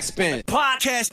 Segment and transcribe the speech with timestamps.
[0.00, 0.42] Backspin.
[0.46, 1.12] Podcast.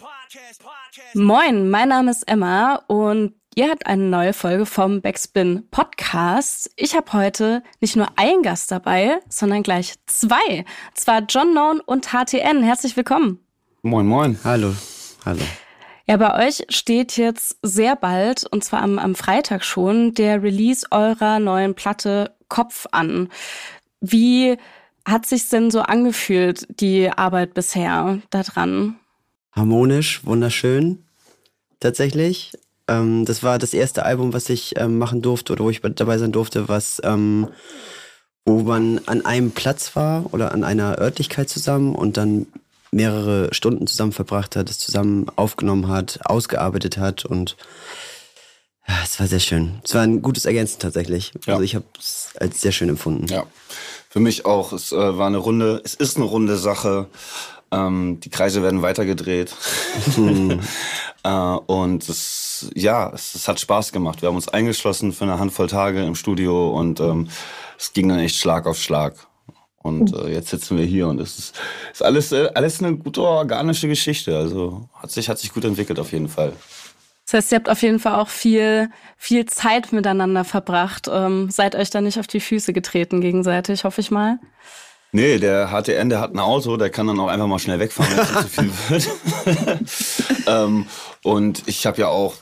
[1.14, 6.72] Moin, mein Name ist Emma und ihr habt eine neue Folge vom Backspin Podcast.
[6.78, 10.60] Ich habe heute nicht nur einen Gast dabei, sondern gleich zwei.
[10.60, 12.64] Und zwar John Known und HTN.
[12.64, 13.46] Herzlich willkommen.
[13.82, 14.40] Moin, moin.
[14.46, 14.74] Hallo.
[15.26, 15.42] Hallo.
[16.06, 20.88] Ja, bei euch steht jetzt sehr bald, und zwar am, am Freitag schon, der Release
[20.92, 23.28] eurer neuen Platte Kopf an.
[24.00, 24.58] Wie
[25.08, 28.98] hat sich denn so angefühlt, die Arbeit bisher daran?
[29.54, 31.04] Harmonisch, wunderschön,
[31.80, 32.52] tatsächlich.
[32.90, 36.18] Ähm, das war das erste Album, was ich ähm, machen durfte oder wo ich dabei
[36.18, 37.48] sein durfte, was ähm,
[38.46, 42.48] wo man an einem Platz war oder an einer Örtlichkeit zusammen und dann
[42.92, 47.58] mehrere Stunden zusammen verbracht hat, es zusammen aufgenommen hat, ausgearbeitet hat und
[48.88, 49.82] ja, es war sehr schön.
[49.84, 51.34] Es war ein gutes Ergänzen tatsächlich.
[51.46, 51.54] Ja.
[51.54, 53.28] Also ich habe es als sehr schön empfunden.
[53.28, 53.46] Ja,
[54.18, 54.74] für mich auch.
[54.74, 57.06] Es äh, war eine runde, es ist eine runde Sache.
[57.70, 59.56] Ähm, die Kreise werden weitergedreht.
[60.16, 60.60] Mhm.
[61.24, 64.24] äh, und es, ja, es, es, hat Spaß gemacht.
[64.24, 67.28] Wir haben uns eingeschlossen für eine Handvoll Tage im Studio und ähm,
[67.78, 69.14] es ging dann echt Schlag auf Schlag.
[69.84, 71.56] Und äh, jetzt sitzen wir hier und es ist,
[71.94, 74.36] ist alles, äh, alles eine gute organische Geschichte.
[74.36, 76.54] Also hat sich, hat sich gut entwickelt auf jeden Fall.
[77.28, 81.10] Das heißt, ihr habt auf jeden Fall auch viel, viel Zeit miteinander verbracht.
[81.12, 84.40] Ähm, seid euch da nicht auf die Füße getreten gegenseitig, hoffe ich mal.
[85.12, 88.16] Nee, der HTN, der hat ein Auto, der kann dann auch einfach mal schnell wegfahren,
[88.16, 89.10] wenn es zu viel wird.
[90.48, 90.86] ähm,
[91.24, 92.36] und ich habe ja auch,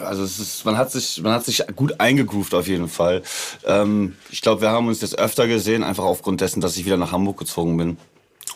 [0.00, 3.22] also es ist, man hat sich, man hat sich gut eingegroovt auf jeden Fall.
[3.64, 6.96] Ähm, ich glaube, wir haben uns jetzt öfter gesehen, einfach aufgrund dessen, dass ich wieder
[6.96, 7.98] nach Hamburg gezogen bin.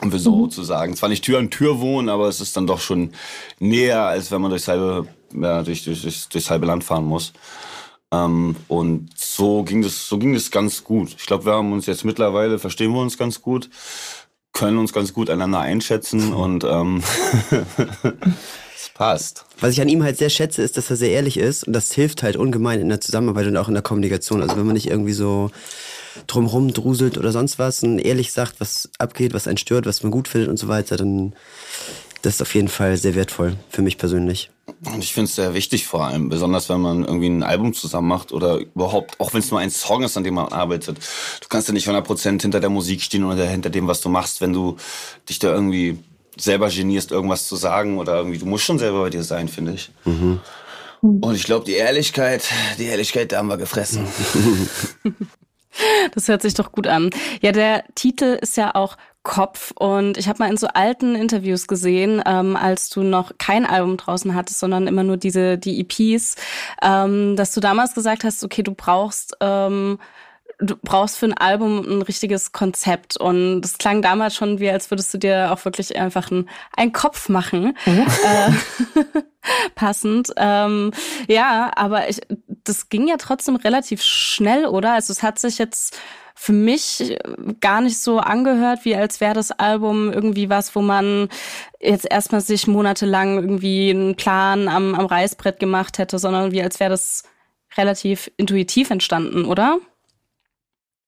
[0.00, 0.50] Um wir so mhm.
[0.50, 0.96] zu sagen.
[0.96, 3.12] Zwar nicht Tür an Tür wohnen, aber es ist dann doch schon
[3.58, 7.32] näher, als wenn man durchs halbe ja, durch, durch, durch, durchs halbe Land fahren muss.
[8.12, 11.14] Ähm, und so ging das, so ging das ganz gut.
[11.18, 13.70] Ich glaube, wir haben uns jetzt mittlerweile, verstehen wir uns ganz gut,
[14.52, 17.02] können uns ganz gut einander einschätzen und ähm,
[18.74, 19.44] es passt.
[19.60, 21.92] Was ich an ihm halt sehr schätze, ist, dass er sehr ehrlich ist und das
[21.92, 24.42] hilft halt ungemein in der Zusammenarbeit und auch in der Kommunikation.
[24.42, 25.50] Also wenn man nicht irgendwie so
[26.26, 30.12] drumrum druselt oder sonst was und ehrlich sagt, was abgeht, was einen stört, was man
[30.12, 31.34] gut findet und so weiter, dann
[32.22, 34.50] das ist auf jeden Fall sehr wertvoll für mich persönlich.
[34.84, 38.08] Und ich finde es sehr wichtig vor allem, besonders wenn man irgendwie ein Album zusammen
[38.08, 40.98] macht oder überhaupt, auch wenn es nur ein Song ist, an dem man arbeitet.
[41.40, 44.40] Du kannst ja nicht 100% hinter der Musik stehen oder hinter dem, was du machst,
[44.40, 44.76] wenn du
[45.28, 45.98] dich da irgendwie
[46.36, 49.72] selber genierst, irgendwas zu sagen oder irgendwie, du musst schon selber bei dir sein, finde
[49.72, 49.90] ich.
[50.04, 50.40] Mhm.
[51.00, 52.44] Und ich glaube, die Ehrlichkeit,
[52.78, 54.06] die Ehrlichkeit, da haben wir gefressen.
[56.14, 57.10] Das hört sich doch gut an.
[57.40, 59.72] Ja, der Titel ist ja auch Kopf.
[59.72, 63.96] Und ich habe mal in so alten Interviews gesehen, ähm, als du noch kein Album
[63.96, 66.36] draußen hattest, sondern immer nur diese die EPs,
[66.82, 69.98] ähm, dass du damals gesagt hast, okay, du brauchst ähm,
[70.60, 73.16] du brauchst für ein Album ein richtiges Konzept.
[73.16, 76.92] Und das klang damals schon wie, als würdest du dir auch wirklich einfach ein, einen
[76.92, 77.76] Kopf machen.
[77.86, 78.06] Mhm.
[78.24, 79.02] Äh,
[79.74, 80.32] passend.
[80.36, 80.92] Ähm,
[81.28, 82.20] ja, aber ich,
[82.64, 84.92] das ging ja trotzdem relativ schnell, oder?
[84.92, 85.98] Also es hat sich jetzt
[86.34, 87.18] für mich
[87.60, 91.28] gar nicht so angehört, wie als wäre das Album irgendwie was, wo man
[91.80, 96.80] jetzt erstmal sich monatelang irgendwie einen Plan am, am Reißbrett gemacht hätte, sondern wie als
[96.80, 97.24] wäre das
[97.76, 99.80] relativ intuitiv entstanden, oder?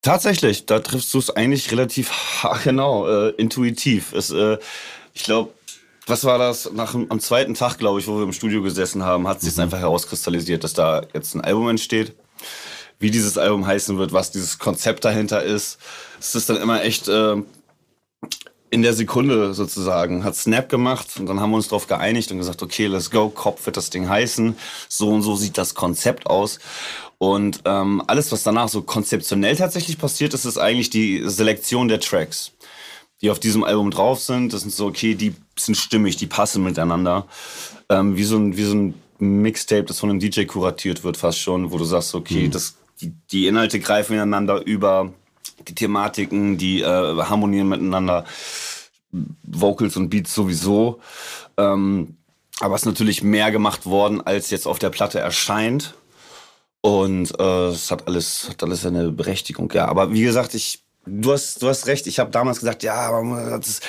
[0.03, 2.13] Tatsächlich, da triffst du es eigentlich relativ
[2.65, 4.13] genau, äh, intuitiv.
[4.13, 4.59] Es, äh,
[5.15, 5.53] ich glaube,
[6.07, 6.73] was war das?
[6.73, 9.63] Nach, am zweiten Tag, glaube ich, wo wir im Studio gesessen haben, hat sich mhm.
[9.63, 12.15] einfach herauskristallisiert, dass da jetzt ein Album entsteht
[13.03, 15.79] wie dieses Album heißen wird, was dieses Konzept dahinter ist.
[16.21, 17.35] Es ist dann immer echt äh,
[18.71, 20.23] in der Sekunde sozusagen.
[20.23, 23.29] Hat Snap gemacht und dann haben wir uns darauf geeinigt und gesagt, okay, let's go,
[23.29, 24.57] Kopf wird das Ding heißen.
[24.89, 26.61] So und so sieht das Konzept aus.
[27.23, 32.01] Und ähm, alles, was danach so konzeptionell tatsächlich passiert ist, ist eigentlich die Selektion der
[32.01, 32.51] Tracks,
[33.21, 34.53] die auf diesem Album drauf sind.
[34.53, 37.29] Das sind so, okay, die sind stimmig, die passen miteinander.
[37.89, 41.39] Ähm, wie so ein, wie so ein Mixtape, das von einem DJ kuratiert wird, fast
[41.39, 42.51] schon, wo du sagst, okay, mhm.
[42.51, 45.13] das die, die Inhalte greifen ineinander über,
[45.69, 48.25] die Thematiken, die äh, harmonieren miteinander,
[49.45, 50.99] Vocals und Beats sowieso.
[51.57, 52.17] Ähm,
[52.59, 55.95] aber es ist natürlich mehr gemacht worden, als jetzt auf der Platte erscheint.
[56.83, 59.87] Und äh, es hat alles, hat alles eine Berechtigung, ja.
[59.87, 62.07] Aber wie gesagt, ich, du hast, du hast recht.
[62.07, 63.81] Ich habe damals gesagt, ja, aber das,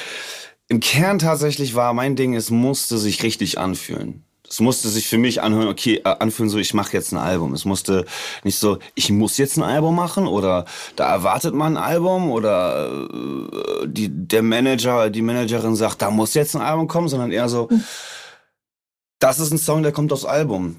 [0.70, 4.24] im Kern tatsächlich war mein Ding, es musste sich richtig anfühlen
[4.54, 7.54] es musste sich für mich anhören, okay, äh, anfühlen so, ich mache jetzt ein Album.
[7.54, 8.06] Es musste
[8.44, 12.88] nicht so, ich muss jetzt ein Album machen oder da erwartet man ein Album oder
[13.12, 17.50] äh, die, der Manager, die Managerin sagt, da muss jetzt ein Album kommen, sondern eher
[17.50, 17.84] so, mhm.
[19.18, 20.78] das ist ein Song, der kommt aufs Album.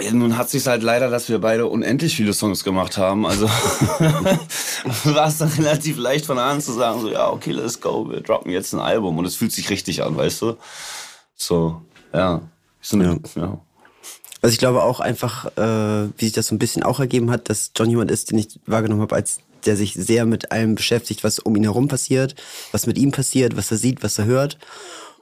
[0.00, 3.26] Ja, nun hat sich halt leider, dass wir beide unendlich viele Songs gemacht haben.
[3.26, 3.46] Also
[5.04, 8.20] war es dann relativ leicht von an zu sagen, so ja, okay, let's go, wir
[8.22, 10.56] droppen jetzt ein Album und es fühlt sich richtig an, weißt du?
[11.36, 11.82] So,
[12.14, 12.40] ja.
[12.80, 13.42] So eine, ja.
[13.42, 13.60] ja.
[14.40, 17.50] Also ich glaube auch einfach, äh, wie sich das so ein bisschen auch ergeben hat,
[17.50, 21.22] dass John jemand ist, den ich wahrgenommen habe, als der sich sehr mit allem beschäftigt,
[21.22, 22.34] was um ihn herum passiert,
[22.72, 24.58] was mit ihm passiert, was er sieht, was er hört.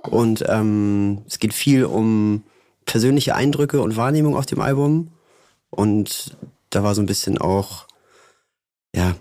[0.03, 2.45] Und ähm, es geht viel um
[2.91, 5.13] persönliche Eindrücke und Wahrnehmung auf dem Album.
[5.71, 6.37] Und
[6.71, 7.87] da war so ein bisschen auch,
[8.93, 9.15] ja,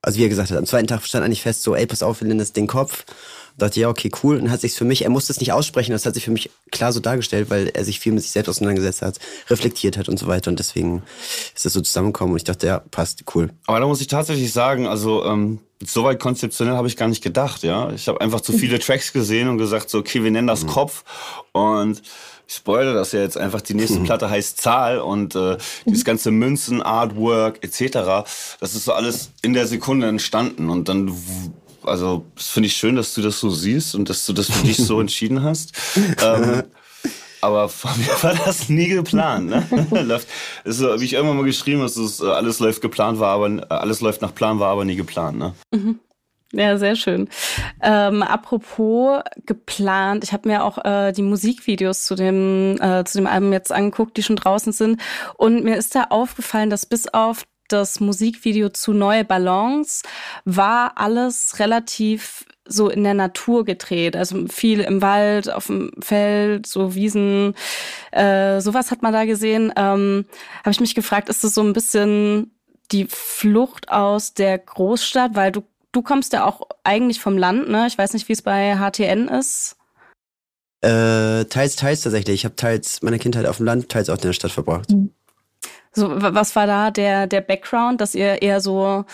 [0.00, 2.20] also wie er gesagt hat, am zweiten Tag stand eigentlich fest, so, ey, pass auf,
[2.20, 3.04] wir nennen das den Kopf.
[3.54, 4.36] Und dachte, ja, okay, cool.
[4.36, 6.50] Und hat sich für mich, er musste es nicht aussprechen, das hat sich für mich
[6.70, 9.18] klar so dargestellt, weil er sich viel mit sich selbst auseinandergesetzt hat,
[9.48, 10.48] reflektiert hat und so weiter.
[10.48, 11.02] Und deswegen
[11.56, 12.34] ist das so zusammengekommen.
[12.34, 13.50] Und ich dachte, ja, passt, cool.
[13.66, 17.24] Aber da muss ich tatsächlich sagen, also ähm, so weit konzeptionell habe ich gar nicht
[17.24, 17.90] gedacht, ja.
[17.90, 20.68] Ich habe einfach zu viele Tracks gesehen und gesagt, so, okay, wir nennen das mhm.
[20.68, 21.02] Kopf.
[21.50, 22.02] Und
[22.50, 24.04] ich spoilere das ja jetzt einfach, die nächste mhm.
[24.06, 25.56] Platte heißt Zahl und äh,
[25.86, 28.26] dieses ganze Münzen, Artwork etc.,
[28.58, 31.16] das ist so alles in der Sekunde entstanden und dann
[31.84, 34.66] also das finde ich schön, dass du das so siehst und dass du das für
[34.66, 35.72] dich so entschieden hast.
[35.96, 36.64] Ähm,
[37.40, 39.48] aber von mir war das nie geplant.
[39.48, 39.86] Ne?
[40.02, 40.28] läuft,
[40.64, 44.00] ist so, wie ich irgendwann mal geschrieben habe, dass alles läuft geplant war, aber alles
[44.00, 45.38] läuft nach Plan war, aber nie geplant.
[45.38, 45.54] Ne?
[45.70, 46.00] Mhm.
[46.52, 47.28] Ja, sehr schön.
[47.80, 53.28] Ähm, apropos geplant, ich habe mir auch äh, die Musikvideos zu dem, äh, zu dem
[53.28, 55.00] Album jetzt angeguckt, die schon draußen sind.
[55.36, 60.02] Und mir ist da aufgefallen, dass bis auf das Musikvideo zu Neue Ballons
[60.44, 64.16] war alles relativ so in der Natur gedreht.
[64.16, 67.54] Also viel im Wald, auf dem Feld, so Wiesen,
[68.10, 69.72] äh, sowas hat man da gesehen.
[69.76, 70.24] Ähm,
[70.60, 72.52] Habe ich mich gefragt, ist das so ein bisschen
[72.92, 75.62] die Flucht aus der Großstadt, weil du
[75.92, 77.86] du kommst ja auch eigentlich vom Land, ne?
[77.86, 79.76] Ich weiß nicht, wie es bei HTN ist.
[80.82, 82.36] Äh, teils, teils tatsächlich.
[82.36, 84.90] Ich habe teils meine Kindheit auf dem Land, teils auch in der Stadt verbracht.
[84.90, 85.12] Mhm.
[85.92, 89.04] So, was war da der, der Background, dass ihr eher so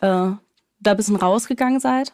[0.00, 0.40] äh, da
[0.82, 2.12] ein bisschen rausgegangen seid?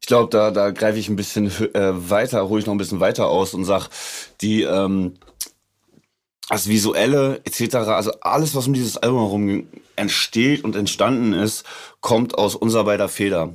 [0.00, 3.00] Ich glaube, da, da greife ich ein bisschen äh, weiter, hole ich noch ein bisschen
[3.00, 3.88] weiter aus und sag,
[4.40, 5.14] die ähm,
[6.48, 9.66] das Visuelle etc., also alles, was um dieses Album herum
[9.96, 11.64] entsteht und entstanden ist,
[12.00, 13.54] kommt aus unserer beider Feder.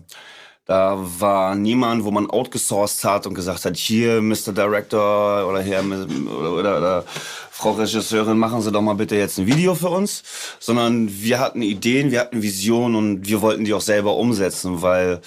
[0.65, 4.53] Da war niemand, wo man outgesourced hat und gesagt hat, hier, Mr.
[4.53, 7.05] Director oder hier, oder, oder, oder
[7.51, 10.23] Frau Regisseurin, machen Sie doch mal bitte jetzt ein Video für uns.
[10.59, 15.21] Sondern wir hatten Ideen, wir hatten Visionen und wir wollten die auch selber umsetzen, weil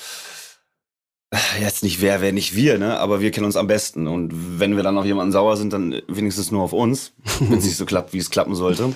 [1.61, 2.99] jetzt nicht wer, wer nicht wir, ne?
[2.99, 4.07] Aber wir kennen uns am besten.
[4.07, 7.65] Und wenn wir dann auf jemanden sauer sind, dann wenigstens nur auf uns, wenn es
[7.65, 8.95] nicht so klappt, wie es klappen sollte.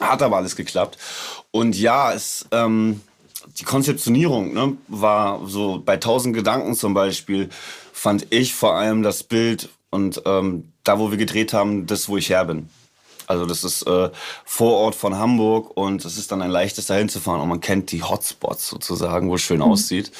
[0.00, 0.98] Hat aber alles geklappt.
[1.50, 3.00] Und ja, es, ähm,
[3.58, 7.48] die Konzeptionierung ne, war so bei tausend Gedanken zum Beispiel,
[7.92, 12.16] fand ich vor allem das Bild und ähm, da, wo wir gedreht haben, das, wo
[12.16, 12.68] ich her bin.
[13.26, 14.10] Also das ist äh,
[14.44, 17.90] Vorort von Hamburg und es ist dann ein leichtes dahin zu fahren und man kennt
[17.92, 19.64] die Hotspots sozusagen, wo es schön mhm.
[19.64, 20.10] aussieht.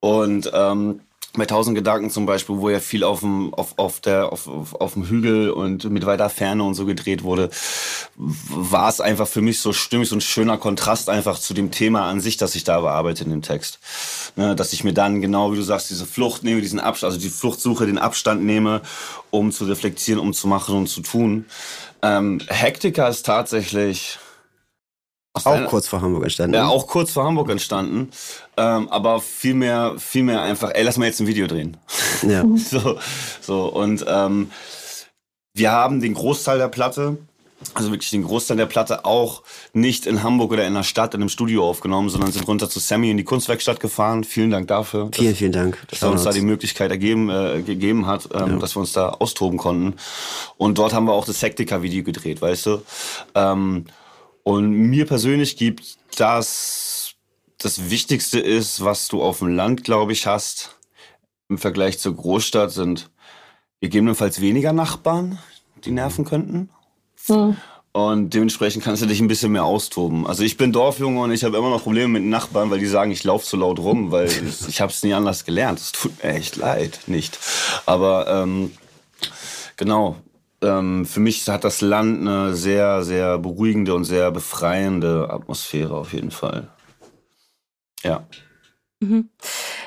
[0.00, 1.00] Und ähm,
[1.36, 4.74] bei Tausend Gedanken zum Beispiel, wo ja viel auf dem, auf, auf, der, auf, auf,
[4.74, 7.50] auf dem Hügel und mit weiter Ferne und so gedreht wurde,
[8.16, 12.08] war es einfach für mich so stimmig, so ein schöner Kontrast einfach zu dem Thema
[12.08, 13.78] an sich, das ich da bearbeite in dem Text.
[14.36, 17.22] Ne, dass ich mir dann genau, wie du sagst, diese Flucht nehme, diesen Abstand, also
[17.22, 18.82] die Fluchtsuche, den Abstand nehme,
[19.30, 21.46] um zu reflektieren, um zu machen und zu tun.
[22.02, 24.18] Ähm, Hektika ist tatsächlich
[25.44, 26.54] auch kurz vor Hamburg entstanden.
[26.54, 28.10] Ja, auch kurz vor Hamburg entstanden.
[28.56, 31.76] Ähm, aber viel mehr, viel mehr einfach, ey, lass mal jetzt ein Video drehen.
[32.22, 32.44] Ja.
[32.56, 32.98] so,
[33.40, 34.50] so, und ähm,
[35.54, 37.18] wir haben den Großteil der Platte,
[37.74, 41.22] also wirklich den Großteil der Platte auch nicht in Hamburg oder in der Stadt in
[41.22, 44.24] einem Studio aufgenommen, sondern sind runter zu Sammy in die Kunstwerkstatt gefahren.
[44.24, 45.08] Vielen Dank dafür.
[45.12, 45.82] Vielen, vielen Dank.
[45.88, 48.56] Dass er uns da die Möglichkeit ergeben, äh, gegeben hat, ähm, ja.
[48.58, 49.94] dass wir uns da austoben konnten.
[50.58, 52.82] Und dort haben wir auch das Hektika-Video gedreht, weißt du.
[53.34, 53.86] Ähm,
[54.46, 57.16] und mir persönlich gibt das
[57.58, 60.76] das Wichtigste ist, was du auf dem Land, glaube ich, hast
[61.48, 63.10] im Vergleich zur Großstadt, sind
[63.80, 65.40] gegebenenfalls weniger Nachbarn,
[65.84, 66.70] die nerven könnten.
[67.26, 67.56] Mhm.
[67.90, 70.28] Und dementsprechend kannst du dich ein bisschen mehr austoben.
[70.28, 73.10] Also ich bin Dorfjunge und ich habe immer noch Probleme mit Nachbarn, weil die sagen,
[73.10, 75.80] ich laufe zu laut rum, weil ich, ich habe es nie anders gelernt.
[75.80, 77.36] Es tut mir echt leid, nicht.
[77.84, 78.70] Aber ähm,
[79.76, 80.14] genau,
[80.62, 86.12] ähm, für mich hat das Land eine sehr, sehr beruhigende und sehr befreiende Atmosphäre auf
[86.12, 86.68] jeden Fall.
[88.02, 88.26] Ja.
[89.00, 89.30] Mhm.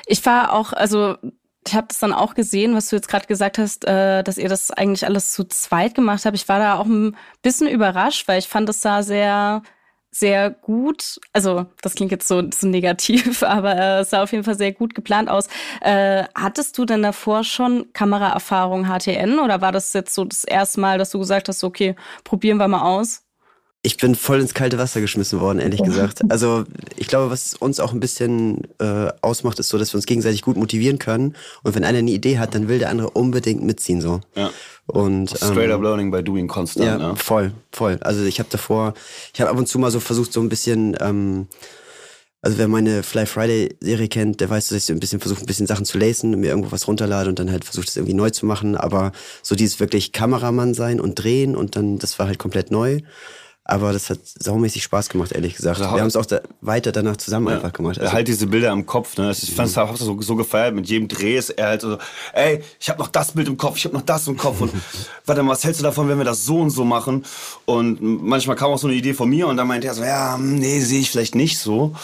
[0.06, 1.16] Ich war auch, also
[1.66, 4.48] ich habe das dann auch gesehen, was du jetzt gerade gesagt hast, äh, dass ihr
[4.48, 6.36] das eigentlich alles zu zweit gemacht habt.
[6.36, 9.62] Ich war da auch ein bisschen überrascht, weil ich fand es da sehr
[10.10, 14.44] sehr gut, also das klingt jetzt so, so negativ, aber äh, es sah auf jeden
[14.44, 15.48] Fall sehr gut geplant aus.
[15.80, 20.80] Äh, hattest du denn davor schon Kameraerfahrung HTN oder war das jetzt so das erste
[20.80, 23.24] Mal, dass du gesagt hast, okay, probieren wir mal aus?
[23.82, 26.20] Ich bin voll ins kalte Wasser geschmissen worden, ehrlich gesagt.
[26.28, 26.64] Also
[26.96, 30.42] ich glaube, was uns auch ein bisschen äh, ausmacht, ist so, dass wir uns gegenseitig
[30.42, 31.34] gut motivieren können.
[31.62, 34.20] Und wenn einer eine Idee hat, dann will der andere unbedingt mitziehen so.
[34.36, 34.50] Ja.
[34.86, 36.86] Und Straight ähm, up learning by doing constant.
[36.86, 37.16] ja, ne?
[37.16, 37.98] voll, voll.
[38.02, 38.92] Also ich habe davor,
[39.32, 41.46] ich habe ab und zu mal so versucht, so ein bisschen, ähm,
[42.42, 45.40] also wer meine Fly Friday Serie kennt, der weiß, dass ich so ein bisschen versuche,
[45.40, 48.14] ein bisschen Sachen zu lacen, mir irgendwo was runterlade und dann halt versucht, das irgendwie
[48.14, 48.76] neu zu machen.
[48.76, 53.00] Aber so dieses wirklich Kameramann sein und drehen und dann, das war halt komplett neu.
[53.70, 55.80] Aber das hat saumäßig Spaß gemacht, ehrlich gesagt.
[55.80, 57.98] Also, wir haben es auch da weiter danach zusammen einfach gemacht.
[57.98, 59.30] Er Also, halt diese Bilder im Kopf, ne?
[59.30, 60.74] Ich fand's, hab das so, so gefeiert.
[60.74, 61.98] Mit jedem Dreh ist er halt so,
[62.32, 64.72] ey, ich habe noch das Bild im Kopf, ich habe noch das im Kopf und
[65.24, 67.24] warte mal, was hältst du davon, wenn wir das so und so machen?
[67.64, 70.34] Und manchmal kam auch so eine Idee von mir und dann meinte er so, ja,
[70.34, 71.94] hm, nee, sehe ich vielleicht nicht so.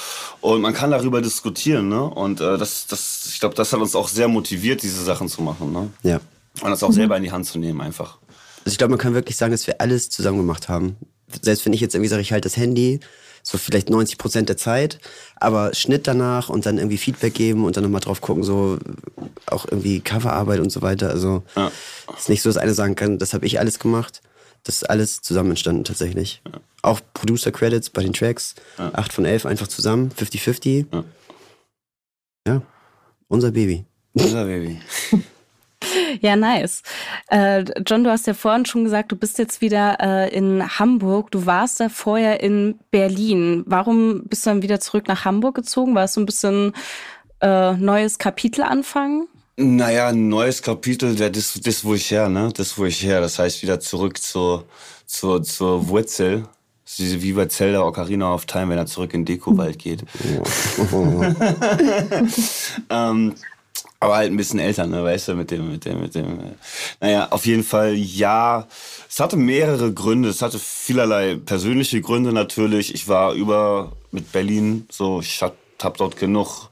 [0.41, 2.03] Und man kann darüber diskutieren, ne?
[2.03, 5.43] Und äh, das, das, ich glaube, das hat uns auch sehr motiviert, diese Sachen zu
[5.43, 5.91] machen, ne?
[6.03, 6.21] ja.
[6.63, 8.19] Und das auch selber in die Hand zu nehmen, einfach.
[8.67, 10.97] Also ich glaube, man kann wirklich sagen, dass wir alles zusammen gemacht haben.
[11.43, 13.01] Selbst wenn ich jetzt irgendwie sage, ich halte das Handy,
[13.43, 14.99] so vielleicht 90 Prozent der Zeit,
[15.37, 18.79] aber Schnitt danach und dann irgendwie Feedback geben und dann nochmal drauf gucken, so
[19.47, 21.11] auch irgendwie Coverarbeit und so weiter.
[21.11, 21.71] Also Ja.
[22.17, 24.21] ist nicht so, dass einer sagen kann, das habe ich alles gemacht.
[24.65, 26.43] Das ist alles zusammen entstanden tatsächlich.
[26.83, 28.93] Auch Producer Credits bei den Tracks, Ja.
[28.95, 30.87] 8 von 11 einfach zusammen, 50-50.
[30.93, 31.05] Ja.
[32.49, 32.63] ja,
[33.29, 33.85] unser Baby.
[34.15, 34.81] Unser Baby.
[36.21, 36.83] Ja, nice.
[37.29, 41.31] Äh, John, du hast ja vorhin schon gesagt, du bist jetzt wieder äh, in Hamburg.
[41.31, 43.65] Du warst da vorher in Berlin.
[43.67, 45.95] Warum bist du dann wieder zurück nach Hamburg gezogen?
[45.95, 46.73] War es so ein bisschen
[47.41, 49.29] äh, neues Kapitel anfangen?
[49.57, 52.53] Naja, ein neues Kapitel, das, das wo ich her, ne?
[52.55, 53.21] Das wo ich her.
[53.21, 54.67] Das heißt wieder zurück zur,
[55.07, 56.45] zur, zur Wurzel.
[56.99, 60.05] Wie bei Zelda Ocarina of Time, wenn er zurück in Dekowald geht.
[62.91, 63.35] ähm,
[64.07, 66.39] aber halt ein bisschen älter, ne, weißt du, mit dem, mit dem, mit dem.
[66.39, 66.55] äh,
[67.01, 68.67] Naja, auf jeden Fall, ja.
[69.09, 70.29] Es hatte mehrere Gründe.
[70.29, 72.95] Es hatte vielerlei persönliche Gründe natürlich.
[72.95, 75.57] Ich war über mit Berlin, so, ich hab,
[75.99, 76.71] dort genug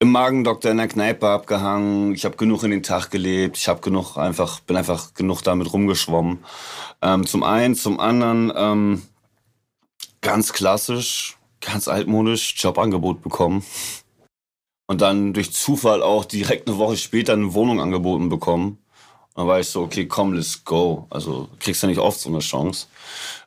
[0.00, 2.14] im Magendoktor in der Kneipe abgehangen.
[2.14, 3.56] Ich habe genug in den Tag gelebt.
[3.56, 6.44] Ich habe genug einfach, bin einfach genug damit rumgeschwommen.
[7.02, 9.02] Ähm, zum einen, zum anderen ähm,
[10.20, 13.64] ganz klassisch, ganz altmodisch Jobangebot bekommen
[14.90, 18.78] und dann durch Zufall auch direkt eine Woche später eine Wohnung angeboten bekommen.
[19.36, 21.06] Dann war ich so, okay, komm, let's go.
[21.10, 22.88] Also kriegst du nicht oft so eine Chance.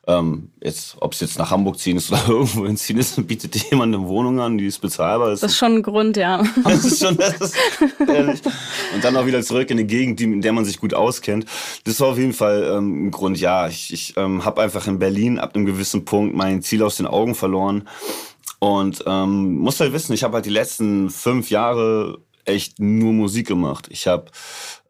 [0.06, 3.60] Ähm, jetzt, ob es jetzt nach Hamburg ziehen ist oder irgendwo hinziehen ist, bietet dir
[3.72, 5.28] jemand eine Wohnung an, die ist bezahlbar.
[5.28, 6.42] Das ist schon ein Grund, ja.
[6.64, 7.56] Das ist schon, das ist
[8.08, 8.40] ehrlich.
[8.94, 11.44] Und dann auch wieder zurück in eine Gegend, in der man sich gut auskennt.
[11.84, 13.38] Das war auf jeden Fall ähm, ein Grund.
[13.38, 16.96] Ja, ich, ich ähm, habe einfach in Berlin ab einem gewissen Punkt mein Ziel aus
[16.96, 17.86] den Augen verloren.
[18.64, 23.46] Und ähm, muss halt wissen, ich habe halt die letzten fünf Jahre echt nur Musik
[23.46, 23.88] gemacht.
[23.90, 24.30] Ich habe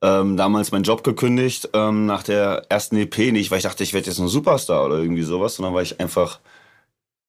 [0.00, 3.93] ähm, damals meinen Job gekündigt ähm, nach der ersten EP, nicht weil ich dachte, ich
[3.93, 6.38] werde jetzt ein Superstar oder irgendwie sowas, sondern weil ich einfach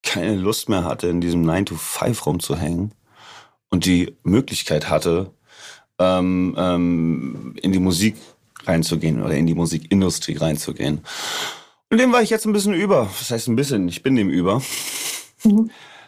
[0.04, 2.92] keine Lust mehr hatte, in diesem 9-to-5 rumzuhängen
[3.68, 5.32] und die Möglichkeit hatte,
[5.98, 8.14] ähm, ähm, in die Musik
[8.66, 11.00] reinzugehen oder in die Musikindustrie reinzugehen.
[11.90, 13.10] Und dem war ich jetzt ein bisschen über.
[13.18, 14.62] Das heißt ein bisschen, ich bin dem über.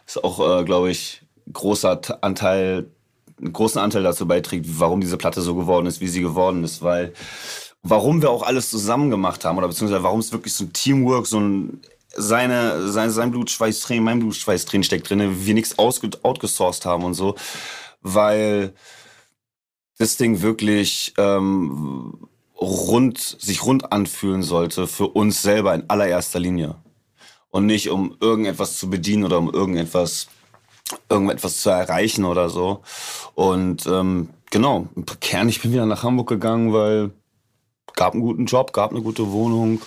[0.09, 1.21] Ist auch, äh, glaube ich,
[1.53, 2.91] großer Anteil,
[3.39, 6.81] einen großen Anteil dazu beiträgt, warum diese Platte so geworden ist, wie sie geworden ist,
[6.81, 7.13] weil
[7.83, 11.27] warum wir auch alles zusammen gemacht haben oder beziehungsweise warum es wirklich so ein Teamwork,
[11.27, 11.83] so ein
[12.17, 16.87] seine, sein, sein Blut, Schweiß, Tränen, mein Blut, Schweiß, Tränen steckt drin, wir nichts outgesourced
[16.87, 17.35] haben und so,
[18.01, 18.73] weil
[19.99, 26.77] das Ding wirklich ähm, rund, sich rund anfühlen sollte für uns selber in allererster Linie.
[27.59, 30.29] Und nicht um irgendetwas zu bedienen oder um irgendetwas,
[31.09, 32.83] irgendetwas zu erreichen oder so.
[33.35, 37.11] Und ähm, genau, im Kern, ich bin wieder nach Hamburg gegangen, weil
[37.97, 39.83] gab einen guten Job, gab eine gute Wohnung.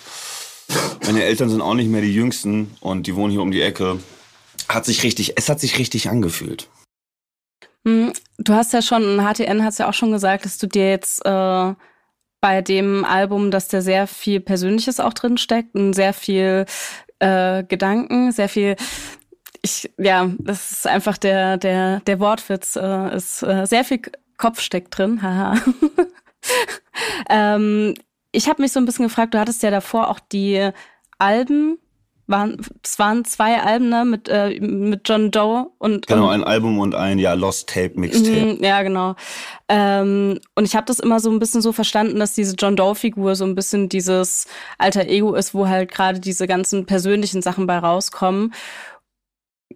[1.05, 3.99] Meine Eltern sind auch nicht mehr die Jüngsten und die wohnen hier um die Ecke.
[4.67, 6.67] Hat sich richtig, es hat sich richtig angefühlt.
[7.87, 11.25] Hm, Du hast ja schon, HTN hat ja auch schon gesagt, dass du dir jetzt
[11.25, 11.73] äh,
[12.41, 16.65] bei dem Album, dass da sehr viel Persönliches auch drin steckt und sehr viel
[17.21, 18.75] äh, Gedanken, sehr viel
[19.61, 24.01] ich, ja, das ist einfach der, der, der Wortwitz, äh, ist äh, sehr viel
[24.37, 25.61] Kopf steckt drin, haha.
[27.29, 27.93] ähm,
[28.31, 30.71] ich habe mich so ein bisschen gefragt, du hattest ja davor auch die
[31.19, 31.77] Alben,
[32.31, 36.43] waren, es waren zwei Alben, ne, mit, äh, mit John Doe und, Genau, und ein
[36.43, 38.55] Album und ein ja Lost Tape Mixtape.
[38.57, 39.15] Mhm, Ja, genau.
[39.69, 43.35] Ähm, und ich habe das immer so ein bisschen so verstanden, dass diese John Doe-Figur
[43.35, 44.47] so ein bisschen dieses
[44.77, 48.53] alter Ego ist, wo halt gerade diese ganzen persönlichen Sachen bei rauskommen.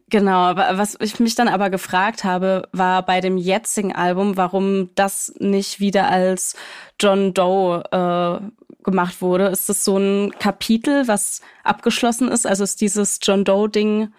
[0.10, 5.34] Genau, was ich mich dann aber gefragt habe, war bei dem jetzigen Album, warum das
[5.40, 6.56] nicht wieder als
[7.00, 9.48] John Doe äh, gemacht wurde.
[9.48, 12.46] Ist das so ein Kapitel, was abgeschlossen ist?
[12.46, 14.14] Also ist dieses John Doe-Ding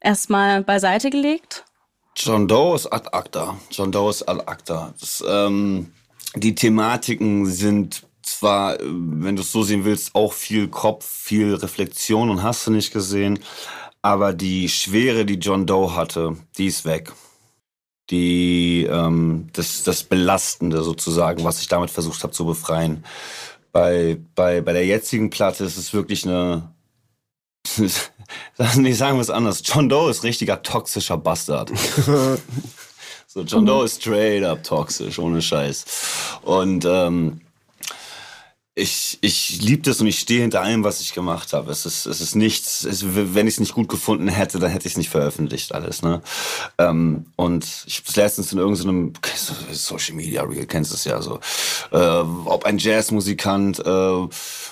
[0.00, 1.64] erstmal beiseite gelegt?
[2.16, 3.58] John Doe ist ad acta.
[3.70, 4.94] John Doe ist ad acta.
[5.00, 5.92] Das, ähm,
[6.36, 12.30] die Thematiken sind zwar, wenn du es so sehen willst, auch viel Kopf, viel Reflexion
[12.30, 13.40] und hast du nicht gesehen.
[14.02, 17.12] Aber die Schwere, die John Doe hatte, die ist weg.
[18.08, 23.04] Die, ähm, das, das Belastende sozusagen, was ich damit versucht habe zu befreien.
[23.72, 26.74] Bei, bei, bei der jetzigen Platte ist es wirklich eine,
[28.76, 29.62] nee, sagen wir es anders.
[29.64, 31.70] John Doe ist richtiger toxischer Bastard.
[33.26, 35.84] so, John Doe ist straight up toxisch, ohne Scheiß.
[36.42, 37.42] Und ähm,
[38.80, 41.70] ich, ich liebe das und ich stehe hinter allem, was ich gemacht habe.
[41.70, 44.86] Es ist, es ist nichts, es, wenn ich es nicht gut gefunden hätte, dann hätte
[44.86, 46.02] ich es nicht veröffentlicht, alles.
[46.02, 46.22] Ne?
[46.78, 49.12] Ähm, und ich habe es letztens in irgendeinem
[49.72, 51.40] Social Media Reel, kennst du es ja so,
[51.92, 54.28] äh, ob ein Jazzmusikant äh,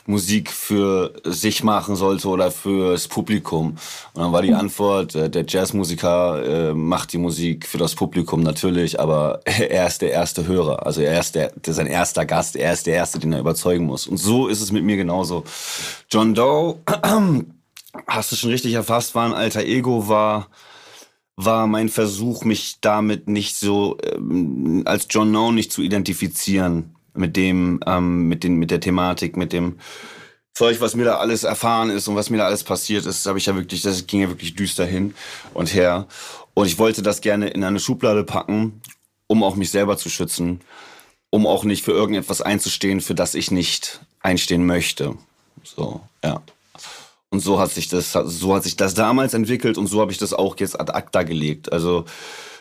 [0.09, 3.77] Musik für sich machen sollte oder fürs Publikum.
[4.15, 8.43] Und dann war die Antwort, äh, der Jazzmusiker äh, macht die Musik für das Publikum
[8.43, 10.87] natürlich, aber er ist der erste Hörer.
[10.87, 13.85] Also er ist der, der sein erster Gast, er ist der Erste, den er überzeugen
[13.85, 14.07] muss.
[14.07, 15.45] Und so ist es mit mir genauso.
[16.11, 16.79] John Doe,
[18.07, 20.49] hast du schon richtig erfasst, war ein alter Ego, war
[21.41, 27.37] war mein Versuch, mich damit nicht so ähm, als John Doe nicht zu identifizieren mit
[27.37, 29.79] dem, ähm, mit den, mit der Thematik, mit dem
[30.55, 33.39] Zeug, was mir da alles erfahren ist und was mir da alles passiert ist, habe
[33.39, 35.15] ich ja wirklich, das ging ja wirklich düster hin
[35.55, 36.07] und her.
[36.55, 38.81] Und ich wollte das gerne in eine Schublade packen,
[39.29, 40.61] um auch mich selber zu schützen
[41.31, 45.17] um auch nicht für irgendetwas einzustehen, für das ich nicht einstehen möchte.
[45.63, 46.43] So, ja.
[47.31, 50.19] Und so hat sich das, so hat sich das damals entwickelt und so habe ich
[50.19, 51.71] das auch jetzt ad acta gelegt.
[51.73, 52.07] Also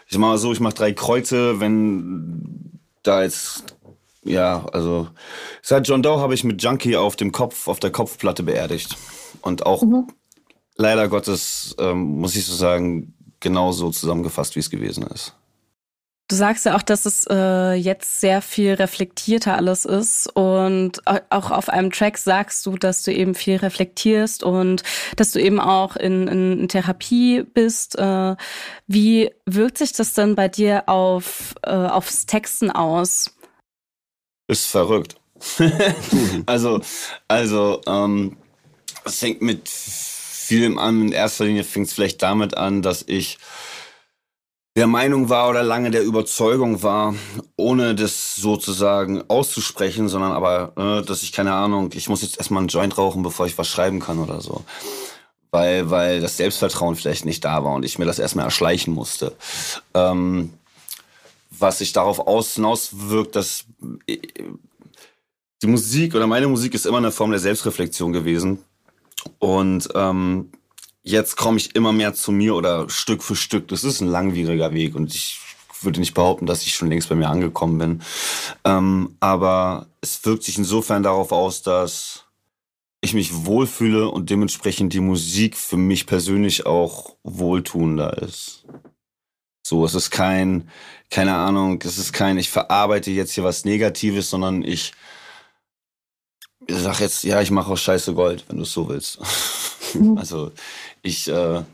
[0.10, 3.76] ich mache so, ich mache drei Kreuze, wenn da jetzt
[4.28, 5.08] ja, also
[5.62, 8.96] seit John Doe habe ich mit Junkie auf dem Kopf, auf der Kopfplatte beerdigt
[9.42, 10.08] und auch mhm.
[10.76, 15.34] leider Gottes ähm, muss ich so sagen genauso zusammengefasst, wie es gewesen ist.
[16.30, 21.52] Du sagst ja auch, dass es äh, jetzt sehr viel reflektierter alles ist und auch
[21.52, 24.84] auf einem Track sagst du, dass du eben viel reflektierst und
[25.16, 27.98] dass du eben auch in, in Therapie bist.
[27.98, 28.36] Äh,
[28.88, 33.37] wie wirkt sich das denn bei dir auf äh, aufs Texten aus?
[34.48, 35.16] Ist verrückt.
[36.46, 36.82] also
[37.28, 38.38] also ähm,
[39.06, 41.02] es fängt mit vielem an.
[41.08, 43.38] In erster Linie fängt es vielleicht damit an, dass ich
[44.78, 47.16] der Meinung war oder lange der Überzeugung war,
[47.56, 52.60] ohne das sozusagen auszusprechen, sondern aber, äh, dass ich keine Ahnung, ich muss jetzt erstmal
[52.60, 54.64] einen Joint rauchen, bevor ich was schreiben kann oder so.
[55.50, 59.36] Weil, weil das Selbstvertrauen vielleicht nicht da war und ich mir das erstmal erschleichen musste.
[59.96, 60.54] Ähm,
[61.60, 63.66] was sich darauf aus, hinauswirkt, dass
[64.08, 64.18] äh,
[65.62, 68.60] die Musik oder meine Musik ist immer eine Form der Selbstreflexion gewesen.
[69.40, 70.52] Und ähm,
[71.04, 73.68] jetzt komme ich immer mehr zu mir oder Stück für Stück.
[73.70, 75.40] Das ist ein langwieriger Weg und ich
[75.82, 78.02] würde nicht behaupten, dass ich schon längst bei mir angekommen bin.
[78.64, 82.26] Ähm, aber es wirkt sich insofern darauf aus, dass
[83.02, 88.66] ich mich wohlfühle und dementsprechend die Musik für mich persönlich auch wohltuender ist.
[89.68, 90.70] So, es ist kein,
[91.12, 94.94] keine Ahnung, es ist kein, ich verarbeite jetzt hier was Negatives, sondern ich,
[96.66, 99.20] ich sag jetzt, ja, ich mache aus Scheiße Gold, wenn du es so willst.
[99.94, 100.18] Mhm.
[100.18, 100.54] also
[101.02, 101.66] ich, äh, ja,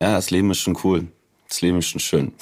[0.00, 1.06] das Leben ist schon cool.
[1.48, 2.32] Das Leben ist schon schön.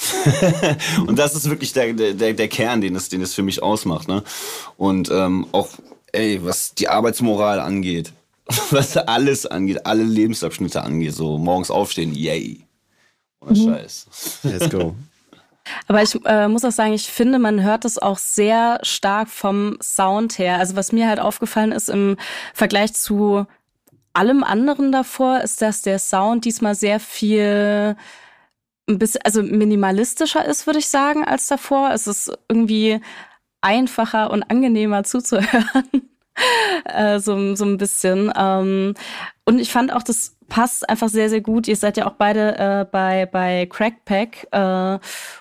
[1.06, 4.08] und das ist wirklich der, der, der Kern, den es, den es für mich ausmacht.
[4.08, 4.24] Ne?
[4.78, 5.68] Und ähm, auch,
[6.12, 8.14] ey, was die Arbeitsmoral angeht,
[8.70, 12.64] was alles angeht, alle Lebensabschnitte angeht, so morgens aufstehen, yay.
[13.40, 13.74] Ohne mhm.
[13.74, 14.40] Scheiß.
[14.42, 14.94] Let's go.
[15.86, 19.78] Aber ich äh, muss auch sagen, ich finde, man hört es auch sehr stark vom
[19.82, 20.58] Sound her.
[20.58, 22.16] Also was mir halt aufgefallen ist im
[22.54, 23.46] Vergleich zu
[24.14, 27.96] allem anderen davor ist, dass der Sound diesmal sehr viel
[28.88, 31.90] ein bisschen, also minimalistischer ist, würde ich sagen, als davor.
[31.92, 33.00] Es ist irgendwie
[33.60, 36.10] einfacher und angenehmer zuzuhören.
[36.84, 38.32] äh, so, so ein bisschen.
[38.36, 38.94] Ähm,
[39.44, 41.68] und ich fand auch, das passt einfach sehr, sehr gut.
[41.68, 44.98] Ihr seid ja auch beide äh, bei, bei Crackpack äh,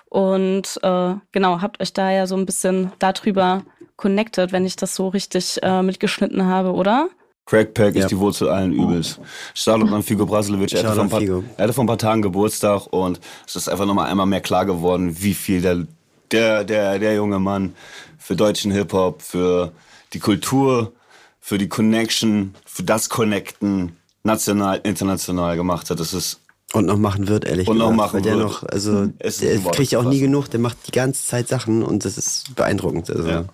[0.08, 3.62] und äh, genau, habt euch da ja so ein bisschen darüber
[3.96, 7.08] connected, wenn ich das so richtig äh, mitgeschnitten habe, oder?
[7.46, 8.02] Crackpack ja.
[8.02, 9.18] ist die Wurzel allen Übels.
[9.54, 10.74] Shoutout an Figo Brasilevic.
[10.74, 14.10] Er, hatte vor er hatte vor ein paar Tagen Geburtstag und es ist einfach nochmal
[14.10, 15.86] einmal mehr klar geworden, wie viel der,
[16.30, 17.74] der, der, der junge Mann
[18.18, 19.72] für deutschen Hip-Hop, für
[20.12, 20.92] die Kultur,
[21.40, 23.96] für die Connection, für das Connecten
[24.28, 26.00] national, international gemacht hat.
[26.00, 26.40] Das ist
[26.72, 27.90] Und noch machen wird, ehrlich und gesagt.
[27.90, 28.44] Noch machen der wird.
[28.44, 31.82] noch, also Es der kriegt ja auch nie genug, der macht die ganze Zeit Sachen
[31.82, 33.10] und das ist beeindruckend.
[33.10, 33.28] Also.
[33.28, 33.44] Ja.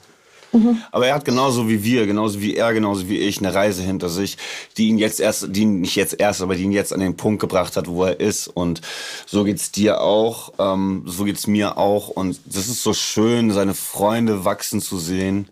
[0.93, 4.09] Aber er hat genauso wie wir, genauso wie er, genauso wie ich, eine Reise hinter
[4.09, 4.37] sich,
[4.77, 7.17] die ihn jetzt erst, die ihn nicht jetzt erst, aber die ihn jetzt an den
[7.17, 8.47] Punkt gebracht hat, wo er ist.
[8.47, 8.81] Und
[9.27, 12.09] so geht's dir auch, ähm, so geht's mir auch.
[12.09, 15.49] Und das ist so schön, seine Freunde wachsen zu sehen,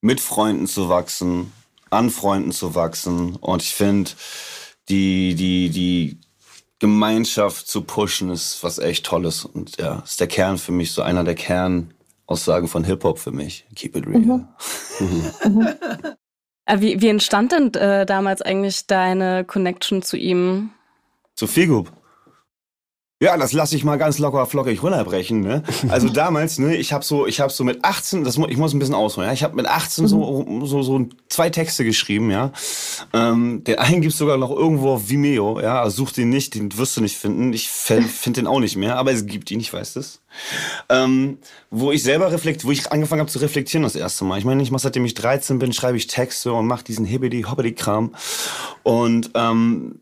[0.00, 1.52] mit Freunden zu wachsen,
[1.92, 3.36] an Freunden zu wachsen.
[3.36, 4.10] Und ich finde,
[4.88, 6.20] die, die, die
[6.78, 9.44] Gemeinschaft zu pushen ist was echt Tolles.
[9.44, 13.66] Und ja, ist der Kern für mich, so einer der Kernaussagen von Hip-Hop für mich.
[13.76, 14.48] Keep it real.
[16.64, 20.70] Äh, Wie, wie entstand denn äh, damals eigentlich deine Connection zu ihm?
[21.34, 21.90] Zu Figup.
[23.22, 25.42] Ja, das lasse ich mal ganz locker flockig runterbrechen.
[25.42, 25.62] Ne?
[25.88, 28.80] Also damals, ne, ich habe so, ich habe so mit 18, das ich muss ein
[28.80, 29.28] bisschen ausholen.
[29.28, 29.32] Ja?
[29.32, 32.32] Ich habe mit 18 so, so so zwei Texte geschrieben.
[32.32, 32.50] Ja,
[33.12, 35.60] ähm, den einen gibt's sogar noch irgendwo auf Vimeo.
[35.60, 37.52] Ja, also such den nicht, den wirst du nicht finden.
[37.52, 40.20] Ich finde den auch nicht mehr, aber es gibt ihn, ich weiß das.
[40.88, 41.38] Ähm,
[41.70, 44.40] wo ich selber reflekt, wo ich angefangen habe zu reflektieren das erste Mal.
[44.40, 47.42] Ich meine, ich mache seitdem ich 13 bin, schreibe ich Texte und mache diesen hibbidi
[47.42, 48.16] hobbidi Kram
[48.82, 50.00] und ähm,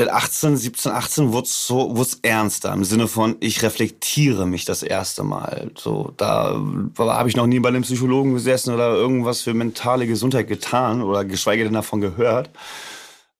[0.00, 4.82] mit 18, 17, 18 wurde es so, ernster im Sinne von, ich reflektiere mich das
[4.82, 5.70] erste Mal.
[5.76, 6.58] So, da
[6.98, 11.26] habe ich noch nie bei einem Psychologen gesessen oder irgendwas für mentale Gesundheit getan oder
[11.26, 12.48] geschweige denn davon gehört.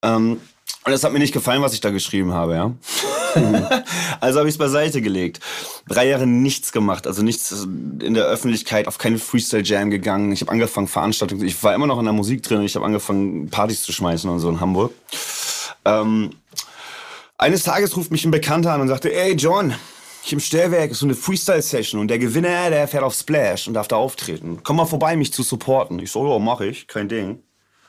[0.03, 0.38] Ähm,
[0.85, 2.75] und es hat mir nicht gefallen, was ich da geschrieben habe, ja.
[4.20, 5.40] also habe ich es beiseite gelegt.
[5.88, 10.31] Drei Jahre nichts gemacht, also nichts in der Öffentlichkeit, auf keine Freestyle Jam gegangen.
[10.33, 13.49] Ich habe angefangen Veranstaltungen, ich war immer noch in der Musik drin, ich habe angefangen
[13.49, 14.92] Partys zu schmeißen und so in Hamburg.
[15.87, 16.33] Ähm,
[17.40, 19.74] eines Tages ruft mich ein Bekannter an und sagte, ey John,
[20.22, 23.74] hier im Stellwerk ist so eine Freestyle-Session und der Gewinner, der fährt auf Splash und
[23.74, 24.59] darf da auftreten.
[24.62, 25.98] Komm mal vorbei, mich zu supporten.
[25.98, 27.42] Ich so, ja, mach ich, kein Ding.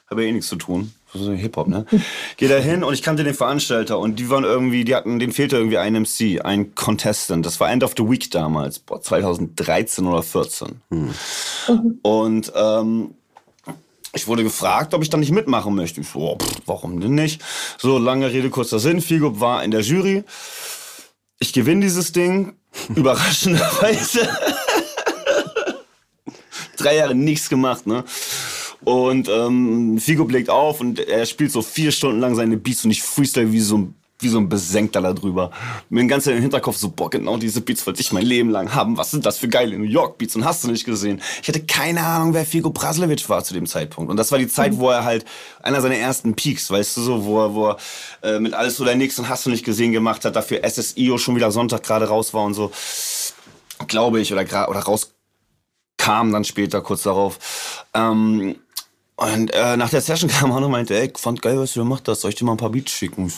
[0.10, 0.94] Habe ja eh nichts zu tun.
[1.14, 1.86] So Hip-Hop, ne?
[2.38, 5.34] Geh da hin und ich kannte den Veranstalter und die waren irgendwie, die hatten, denen
[5.34, 7.46] fehlte irgendwie ein MC, ein Contestant.
[7.46, 10.82] Das war End of the Week damals, boah, 2013 oder 14.
[12.02, 13.16] Und ähm,
[14.14, 16.02] ich wurde gefragt, ob ich da nicht mitmachen möchte.
[16.02, 17.42] Ich so, oh, pff, warum denn nicht?
[17.78, 19.02] So, lange Rede, kurzer Sinn.
[19.02, 20.24] Figup war in der Jury.
[21.40, 22.54] Ich gewinne dieses Ding.
[22.96, 24.28] Überraschenderweise.
[26.78, 28.04] Drei Jahre nichts gemacht, ne?
[28.84, 32.92] Und ähm, Figo legt auf und er spielt so vier Stunden lang seine Beats und
[32.92, 35.52] ich freestyle wie so ein wie so ein Besenkter da drüber.
[35.90, 38.98] Mir den ganzen Hinterkopf so, boah, genau diese Beats wollte ich mein Leben lang haben.
[38.98, 40.36] Was sind das für geile New York Beats?
[40.36, 41.22] Und hast du nicht gesehen?
[41.42, 44.12] Ich hatte keine Ahnung, wer Figo Praslewitsch war zu dem Zeitpunkt.
[44.12, 45.26] Und das war die Zeit, wo er halt
[45.62, 47.78] einer seiner ersten Peaks, weißt du so, wo er, wo er
[48.24, 51.36] äh, mit Alles oder Nix und hast du nicht gesehen gemacht hat, dafür SSIO schon
[51.36, 52.72] wieder Sonntag gerade raus war und so.
[53.88, 57.86] Glaube ich, oder, oder rauskam dann später, kurz darauf.
[57.94, 58.56] Ähm,
[59.22, 62.08] und äh, nach der Session kam er und meinte, ey, fand geil, was du gemacht
[62.08, 62.22] hast.
[62.22, 63.32] Soll ich dir mal ein paar Beats schicken?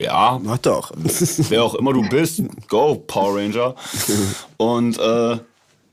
[0.00, 0.92] Ja, Mach doch.
[0.96, 3.74] wer auch immer du bist, go, Power Ranger.
[4.56, 5.38] Und äh,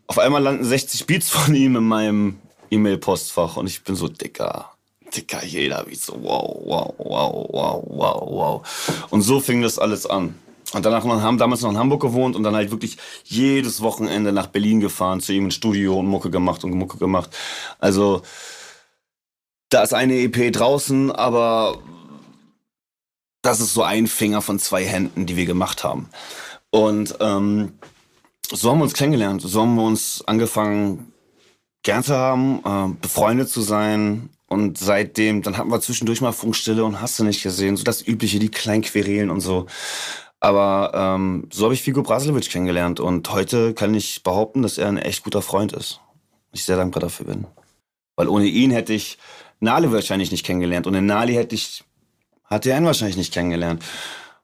[0.07, 2.39] auf einmal landen 60 Beats von ihm in meinem
[2.71, 4.71] E-Mail-Postfach und ich bin so dicker.
[5.15, 9.07] Dicker, jeder Beat so wow, wow, wow, wow, wow, wow.
[9.09, 10.35] Und so fing das alles an.
[10.73, 14.31] Und danach wir haben damals noch in Hamburg gewohnt und dann halt wirklich jedes Wochenende
[14.31, 17.29] nach Berlin gefahren, zu ihm ins Studio und Mucke gemacht und Mucke gemacht.
[17.79, 18.21] Also
[19.69, 21.77] da ist eine EP draußen, aber
[23.41, 26.09] das ist so ein Finger von zwei Händen, die wir gemacht haben.
[26.69, 27.73] Und ähm,
[28.51, 29.41] so haben wir uns kennengelernt.
[29.41, 31.11] So haben wir uns angefangen,
[31.83, 34.29] gern zu haben, äh, befreundet zu sein.
[34.47, 37.77] Und seitdem, dann hatten wir zwischendurch mal Funkstille und hast du nicht gesehen.
[37.77, 39.65] So das Übliche, die kleinen Querelen und so.
[40.39, 42.99] Aber ähm, so habe ich Figo Brasilewitsch kennengelernt.
[42.99, 46.01] Und heute kann ich behaupten, dass er ein echt guter Freund ist.
[46.51, 47.47] Ich sehr dankbar dafür bin.
[48.15, 49.17] Weil ohne ihn hätte ich
[49.61, 50.87] Nali wahrscheinlich nicht kennengelernt.
[50.87, 51.83] Und in Nali hätte ich
[52.51, 53.83] HTN wahrscheinlich nicht kennengelernt.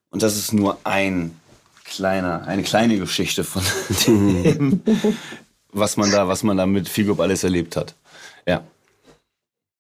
[0.09, 1.37] Und das ist nur ein
[1.83, 3.61] kleiner, eine kleine Geschichte von
[4.07, 4.81] dem,
[5.71, 7.93] was man da, was man da mit Figup alles erlebt hat.
[8.47, 8.63] Ja.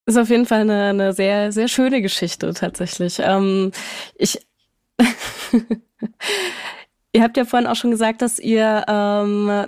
[0.05, 3.19] Ist auf jeden Fall eine, eine sehr, sehr schöne Geschichte tatsächlich.
[3.19, 3.71] Ähm,
[4.15, 4.39] ich
[7.13, 9.65] Ihr habt ja vorhin auch schon gesagt, dass ihr ähm,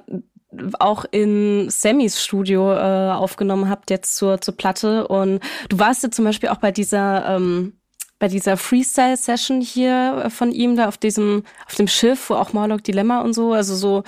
[0.80, 5.08] auch in Sammys Studio äh, aufgenommen habt, jetzt zur, zur Platte.
[5.08, 7.79] Und du warst ja zum Beispiel auch bei dieser, ähm,
[8.20, 12.84] bei dieser Freestyle-Session hier von ihm, da auf diesem, auf dem Schiff, wo auch Morlock
[12.84, 14.04] Dilemma und so, also so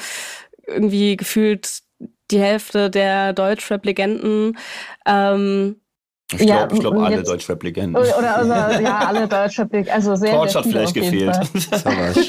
[0.68, 1.82] irgendwie gefühlt
[2.30, 4.58] die Hälfte der Deutschrap-Legenden.
[5.06, 5.78] Ähm,
[6.34, 7.96] Ich Ja, glaube, ich glaub, alle Deutschrap-Legenden.
[7.96, 11.36] Oder, oder, ja, alle Deutschrap, also sehr, Couch sehr hat vielleicht gefehlt.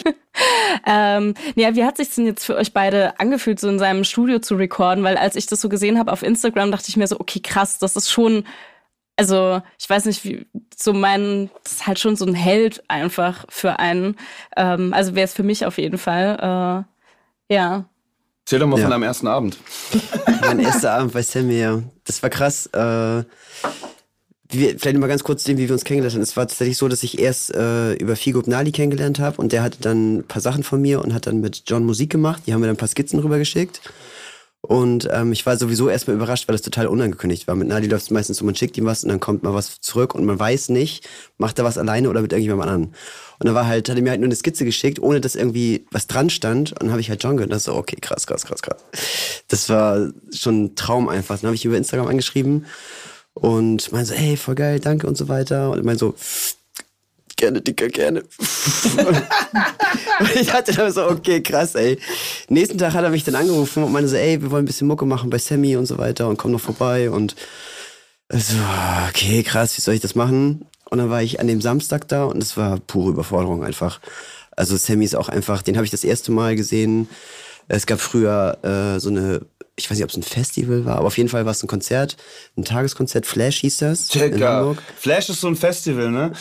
[0.87, 4.38] Ähm, ja, wie hat sich denn jetzt für euch beide angefühlt, so in seinem Studio
[4.38, 5.05] zu recorden?
[5.05, 7.79] Weil als ich das so gesehen habe auf Instagram, dachte ich mir so, okay, krass,
[7.79, 8.45] das ist schon,
[9.22, 13.44] also ich weiß nicht, wie so mein, das ist halt schon so ein Held einfach
[13.48, 14.16] für einen.
[14.56, 16.85] Ähm, also wäre es für mich auf jeden Fall.
[17.48, 17.85] Äh, ja.
[18.44, 18.82] Erzähl doch mal Ja.
[18.82, 19.56] von deinem ersten Abend.
[20.40, 21.80] Mein erster Abend bei Sammy, ja.
[22.04, 22.66] Das war krass.
[22.72, 23.22] Äh,
[24.54, 26.22] wir, vielleicht mal ganz kurz sehen, wie wir uns kennengelernt haben.
[26.22, 29.62] Es war tatsächlich so, dass ich erst äh, über Figo Gnali kennengelernt habe und der
[29.62, 32.42] hatte dann ein paar Sachen von mir und hat dann mit John Musik gemacht.
[32.46, 33.80] Die haben mir dann ein paar Skizzen rübergeschickt.
[34.64, 37.57] Und ähm, ich war sowieso erstmal überrascht, weil das total unangekündigt war.
[37.57, 39.81] Mit Nali läuft es meistens so, man schickt ihm was und dann kommt mal was
[39.81, 42.94] zurück und man weiß nicht, macht er was alleine oder mit irgendjemandem anderen.
[43.40, 45.85] Und dann war halt, hat er mir halt nur eine Skizze geschickt, ohne dass irgendwie
[45.90, 46.70] was dran stand.
[46.72, 48.85] Und dann habe ich halt John gehört und das so, okay, krass, krass, krass, krass.
[49.48, 51.40] Das war schon ein Traum einfach.
[51.40, 52.66] Dann habe ich über Instagram angeschrieben
[53.35, 55.72] und meinte so, hey, voll geil, danke und so weiter.
[55.72, 56.14] Und er meinte so,
[57.42, 58.20] gerne, Dicker, gerne.
[58.20, 59.22] und
[60.40, 61.98] ich hatte dann so, okay, krass, ey.
[62.48, 64.87] Nächsten Tag hat er mich dann angerufen und meinte so, ey, wir wollen ein bisschen
[64.87, 67.11] Mucke machen bei Sammy und so weiter und komm noch vorbei.
[67.11, 67.35] Und
[68.31, 68.57] so,
[69.09, 70.66] okay, krass, wie soll ich das machen?
[70.88, 74.00] Und dann war ich an dem Samstag da und es war pure Überforderung einfach.
[74.52, 77.09] Also Sammy ist auch einfach, den habe ich das erste Mal gesehen.
[77.66, 79.40] Es gab früher äh, so eine,
[79.74, 81.68] ich weiß nicht, ob es ein Festival war, aber auf jeden Fall war es ein
[81.68, 82.16] Konzert,
[82.57, 84.48] ein Tageskonzert, Flash hieß das in Checker.
[84.48, 84.83] Hamburg.
[84.96, 86.33] Flash ist so ein Festival, ne?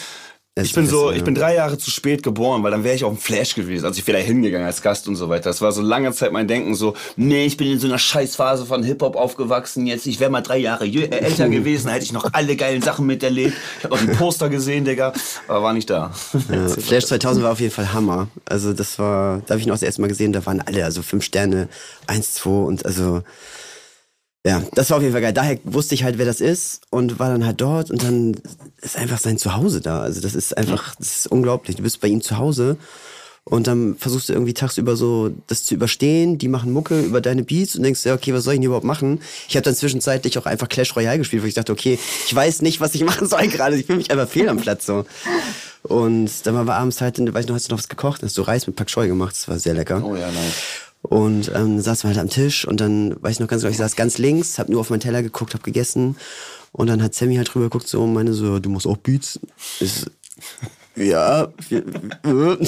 [0.61, 3.03] Es Ich bin so, ich bin drei Jahre zu spät geboren, weil dann wäre ich
[3.03, 3.85] auf dem Flash gewesen.
[3.85, 5.49] Also ich wäre da hingegangen als Gast und so weiter.
[5.49, 8.65] Das war so lange Zeit mein Denken so, nee, ich bin in so einer Scheißphase
[8.65, 9.87] von Hip-Hop aufgewachsen.
[9.87, 13.05] Jetzt, ich wäre mal drei Jahre äh, älter gewesen, hätte ich noch alle geilen Sachen
[13.05, 13.55] miterlebt.
[13.79, 15.13] Ich habe auch die Poster gesehen, Digga,
[15.47, 16.11] aber war nicht da.
[16.49, 18.27] Ja, Flash 2000 war auf jeden Fall Hammer.
[18.45, 20.85] Also das war, da habe ich ihn auch das erste Mal gesehen, da waren alle,
[20.85, 21.67] also fünf Sterne,
[22.07, 23.23] eins, zwei und also,
[24.45, 25.33] ja, das war auf jeden Fall geil.
[25.33, 28.35] Daher wusste ich halt, wer das ist und war dann halt dort und dann
[28.81, 30.01] ist einfach sein Zuhause da.
[30.01, 31.75] Also das ist einfach, das ist unglaublich.
[31.75, 32.77] Du bist bei ihm zu Hause
[33.43, 36.39] und dann versuchst du irgendwie tagsüber so das zu überstehen.
[36.39, 38.85] Die machen Mucke über deine Beats und denkst, ja, okay, was soll ich denn überhaupt
[38.85, 39.21] machen?
[39.47, 42.63] Ich habe dann zwischenzeitlich auch einfach Clash Royale gespielt, wo ich dachte, okay, ich weiß
[42.63, 43.75] nicht, was ich machen soll gerade.
[43.77, 45.05] Ich fühle mich einfach fehl am Platz so.
[45.83, 48.21] Und dann waren wir abends halt, weiß ich noch, hast du noch was gekocht?
[48.23, 49.35] Hast du Reis mit Pak Choi gemacht?
[49.35, 50.03] Das war sehr lecker.
[50.03, 50.90] Oh ja, nice.
[51.01, 53.77] Und ähm, saßen wir halt am Tisch und dann, weiß ich noch ganz genau, ich
[53.77, 56.15] saß ganz links, hab nur auf meinen Teller geguckt, hab gegessen.
[56.71, 59.39] Und dann hat Sammy halt drüber geguckt so und meine so, du musst auch Beats.
[59.79, 60.05] Ich,
[60.95, 61.47] ja.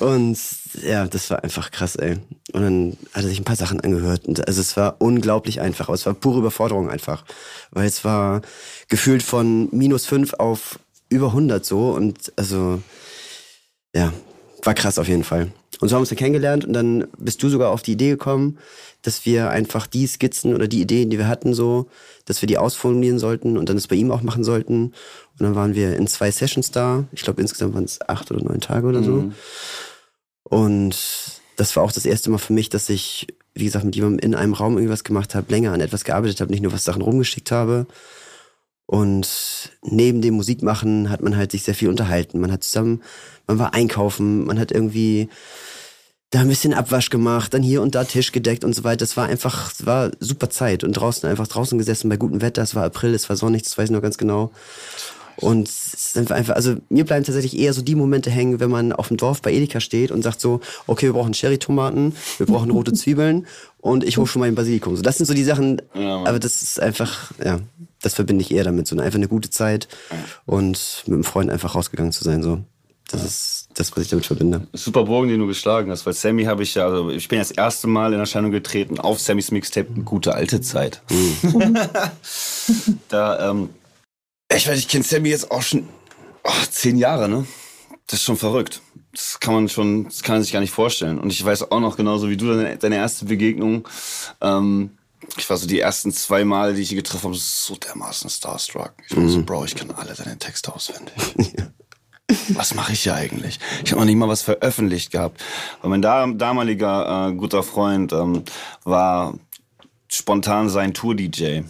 [0.00, 0.38] Und
[0.82, 2.18] ja, das war einfach krass, ey.
[2.52, 4.26] Und dann hat er sich ein paar Sachen angehört.
[4.26, 7.24] Und also es war unglaublich einfach, aber es war pure Überforderung einfach.
[7.70, 8.42] Weil es war
[8.88, 11.90] gefühlt von minus fünf auf über 100 so.
[11.90, 12.82] Und also,
[13.94, 14.12] ja,
[14.66, 15.52] war krass auf jeden Fall.
[15.80, 18.10] Und so haben wir uns dann kennengelernt und dann bist du sogar auf die Idee
[18.10, 18.58] gekommen,
[19.02, 21.88] dass wir einfach die Skizzen oder die Ideen, die wir hatten, so,
[22.24, 24.84] dass wir die ausformulieren sollten und dann das bei ihm auch machen sollten.
[24.84, 27.04] Und dann waren wir in zwei Sessions da.
[27.12, 29.32] Ich glaube, insgesamt waren es acht oder neun Tage oder so.
[30.44, 30.96] Und
[31.56, 34.34] das war auch das erste Mal für mich, dass ich, wie gesagt, mit jemandem in
[34.34, 37.50] einem Raum irgendwas gemacht habe, länger an etwas gearbeitet habe, nicht nur was Sachen rumgeschickt
[37.50, 37.86] habe.
[38.86, 42.40] Und neben dem Musikmachen hat man halt sich sehr viel unterhalten.
[42.40, 43.02] Man hat zusammen,
[43.46, 45.28] man war einkaufen, man hat irgendwie
[46.30, 49.04] da ein bisschen Abwasch gemacht, dann hier und da Tisch gedeckt und so weiter.
[49.04, 52.62] Es war einfach, es war super Zeit und draußen einfach draußen gesessen bei gutem Wetter.
[52.62, 54.50] Es war April, es war sonnig, das weiß ich noch ganz genau.
[55.36, 58.92] Und es ist einfach, also mir bleiben tatsächlich eher so die Momente hängen, wenn man
[58.92, 62.70] auf dem Dorf bei Edeka steht und sagt so, okay, wir brauchen Cherry-Tomaten, wir brauchen
[62.70, 63.46] rote Zwiebeln
[63.84, 64.96] und ich hole schon mal den Basilikum.
[64.96, 67.60] So, das sind so die Sachen, Ja, aber das ist einfach, ja,
[68.00, 69.88] das verbinde ich eher damit, so einfach eine gute Zeit
[70.46, 72.60] und mit einem Freund einfach rausgegangen zu sein, so.
[73.10, 74.66] Das ist das, was ich damit verbinde.
[74.72, 77.42] Super Bogen, den du geschlagen hast, weil Sammy habe ich ja, also ich bin ja
[77.42, 81.02] das erste Mal in Erscheinung getreten auf Sammys Mixtape, eine gute alte Zeit.
[83.10, 83.68] da, ähm,
[84.50, 85.86] ich weiß, ich kenne Sammy jetzt auch schon
[86.42, 87.44] oh, zehn Jahre, ne?
[88.06, 88.82] Das ist schon verrückt.
[89.12, 91.18] Das kann man schon, das kann man sich gar nicht vorstellen.
[91.18, 93.88] Und ich weiß auch noch genauso wie du deine, deine erste Begegnung.
[94.40, 94.98] Ähm,
[95.38, 98.92] ich war so die ersten zwei Male, die ich ihn getroffen habe, so dermaßen starstruck.
[99.08, 101.14] Ich war so, Bro, ich kann alle deine Texte auswendig.
[102.50, 103.58] was mache ich hier eigentlich?
[103.84, 105.42] Ich habe noch nicht mal was veröffentlicht gehabt.
[105.80, 108.44] Weil mein da, damaliger äh, guter Freund ähm,
[108.84, 109.34] war
[110.08, 111.62] spontan sein Tour-DJ.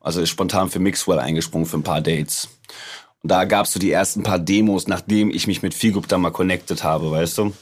[0.00, 2.48] Also ist spontan für Mixwell eingesprungen für ein paar Dates.
[3.22, 6.30] Und da gab's so die ersten paar Demos, nachdem ich mich mit Figup da mal
[6.30, 7.52] connected habe, weißt du?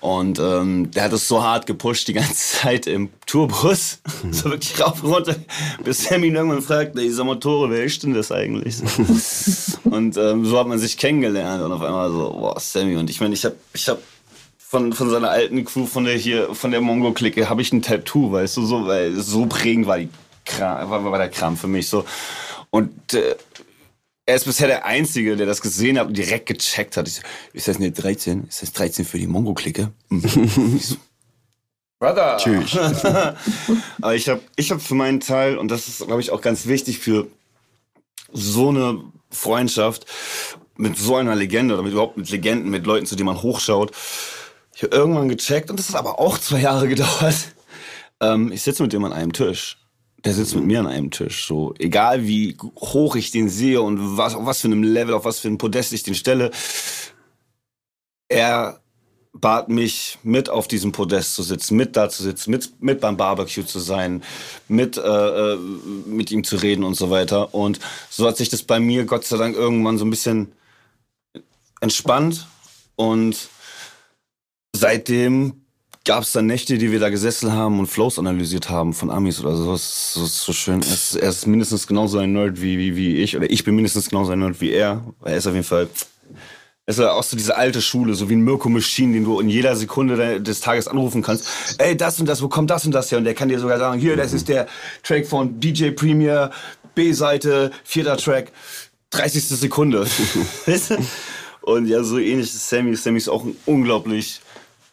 [0.00, 3.98] Und ähm, der hat es so hart gepusht die ganze Zeit im Tourbus.
[4.30, 5.36] so wirklich rauf und runter.
[5.84, 8.76] Bis Sammy irgendwann fragt, ey, dieser Motore, wer ist denn das eigentlich?
[9.84, 12.96] und ähm, so hat man sich kennengelernt und auf einmal so, boah, Sammy.
[12.96, 13.98] Und ich meine, ich habe ich hab
[14.58, 18.32] von, von seiner alten Crew, von der hier, von der Mongo-Clique, habe ich ein Tattoo,
[18.32, 20.08] weißt du, so, weil so prägend war, die
[20.46, 22.06] Kram, war, war der Kram für mich so.
[22.70, 23.34] Und äh,
[24.26, 27.08] er ist bisher der Einzige, der das gesehen hat und direkt gecheckt hat.
[27.08, 28.44] Ich so, ist das eine 13?
[28.48, 29.90] Ist das 13 für die Mongo-Clique?
[30.10, 30.96] So,
[32.00, 32.38] Brother!
[32.38, 32.76] Tschüss.
[34.00, 36.66] Aber ich habe ich hab für meinen Teil, und das ist, glaube ich, auch ganz
[36.66, 37.26] wichtig für
[38.32, 40.06] so eine Freundschaft
[40.76, 43.92] mit so einer Legende oder mit, überhaupt mit Legenden, mit Leuten, zu denen man hochschaut.
[44.74, 47.52] Ich habe irgendwann gecheckt, und das hat aber auch zwei Jahre gedauert.
[48.20, 49.79] Ähm, ich sitze mit dem an einem Tisch.
[50.24, 51.46] Der sitzt mit mir an einem Tisch.
[51.46, 55.24] So, egal wie hoch ich den sehe und was, auf was für einem Level, auf
[55.24, 56.50] was für einem Podest ich den stelle.
[58.28, 58.80] Er
[59.32, 63.16] bat mich, mit auf diesem Podest zu sitzen, mit da zu sitzen, mit, mit beim
[63.16, 64.22] Barbecue zu sein,
[64.68, 65.56] mit, äh, äh,
[66.06, 67.54] mit ihm zu reden und so weiter.
[67.54, 67.78] Und
[68.10, 70.52] so hat sich das bei mir Gott sei Dank irgendwann so ein bisschen
[71.80, 72.46] entspannt.
[72.96, 73.48] Und
[74.74, 75.59] seitdem
[76.10, 79.38] gab es dann Nächte, die wir da gesessen haben und Flows analysiert haben von Amis
[79.38, 79.70] oder so.
[79.70, 80.82] Das ist so schön.
[80.82, 83.36] Er ist, er ist mindestens genauso ein Nerd wie, wie, wie ich.
[83.36, 85.04] Oder ich bin mindestens genauso ein Nerd wie er.
[85.24, 85.88] Er ist auf jeden Fall
[86.84, 89.48] das ist auch so diese alte Schule, so wie ein Mirko Machine, den du in
[89.48, 91.46] jeder Sekunde des Tages anrufen kannst.
[91.78, 93.18] Ey, das und das, wo kommt das und das her?
[93.18, 94.66] Und der kann dir sogar sagen, hier, das ist der
[95.04, 96.50] Track von DJ Premier,
[96.96, 98.50] B-Seite, vierter Track,
[99.10, 99.44] 30.
[99.44, 100.08] Sekunde.
[101.60, 102.96] und ja, so ähnlich ist Sammy.
[102.96, 104.40] Sammy ist auch ein unglaublich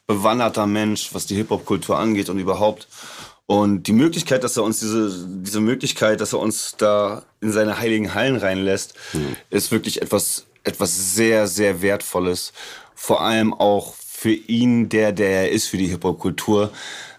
[0.08, 2.88] bewanderter Mensch, was die Hip-Hop-Kultur angeht und überhaupt.
[3.46, 7.78] Und die Möglichkeit, dass er uns diese, diese Möglichkeit, dass er uns da in seine
[7.80, 9.36] heiligen Hallen reinlässt, mhm.
[9.50, 12.54] ist wirklich etwas etwas sehr, sehr Wertvolles.
[12.94, 16.72] Vor allem auch für ihn, der, der er ist für die Hip-Hop-Kultur.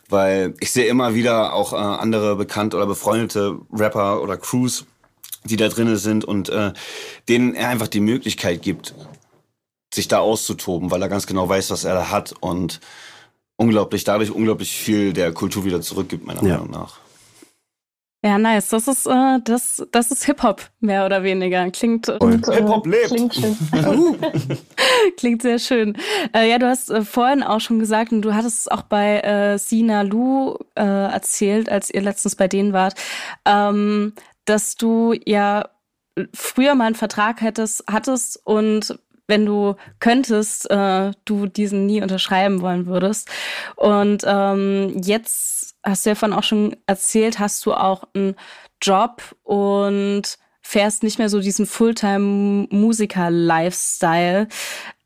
[0.08, 4.86] Weil ich sehe immer wieder auch äh, andere bekannte oder befreundete Rapper oder Crews,
[5.44, 6.72] die da drinnen sind und äh,
[7.28, 8.94] denen er einfach die Möglichkeit gibt,
[9.92, 12.80] sich da auszutoben, weil er ganz genau weiß, was er da hat und
[13.56, 16.58] unglaublich, dadurch unglaublich viel der Kultur wieder zurückgibt, meiner ja.
[16.58, 17.00] Meinung nach.
[18.24, 18.70] Ja, nice.
[18.70, 21.70] Das ist, äh, das, das ist Hip-Hop, mehr oder weniger.
[21.70, 22.08] Klingt.
[22.08, 23.08] Und, äh, Hip-Hop lebt.
[23.08, 23.56] Klingt schön.
[25.16, 25.96] klingt sehr schön.
[26.34, 29.20] Äh, ja, du hast äh, vorhin auch schon gesagt, und du hattest es auch bei
[29.20, 32.94] äh, Sina Lu äh, erzählt, als ihr letztens bei denen wart,
[33.44, 34.14] ähm,
[34.46, 35.68] dass du ja
[36.34, 38.98] früher mal einen Vertrag hättest, hattest und
[39.28, 43.30] wenn du könntest, äh, du diesen nie unterschreiben wollen würdest.
[43.76, 48.34] Und ähm, jetzt hast du ja von auch schon erzählt, hast du auch einen
[48.82, 50.22] Job und
[50.62, 54.48] fährst nicht mehr so diesen Fulltime-Musiker-Lifestyle.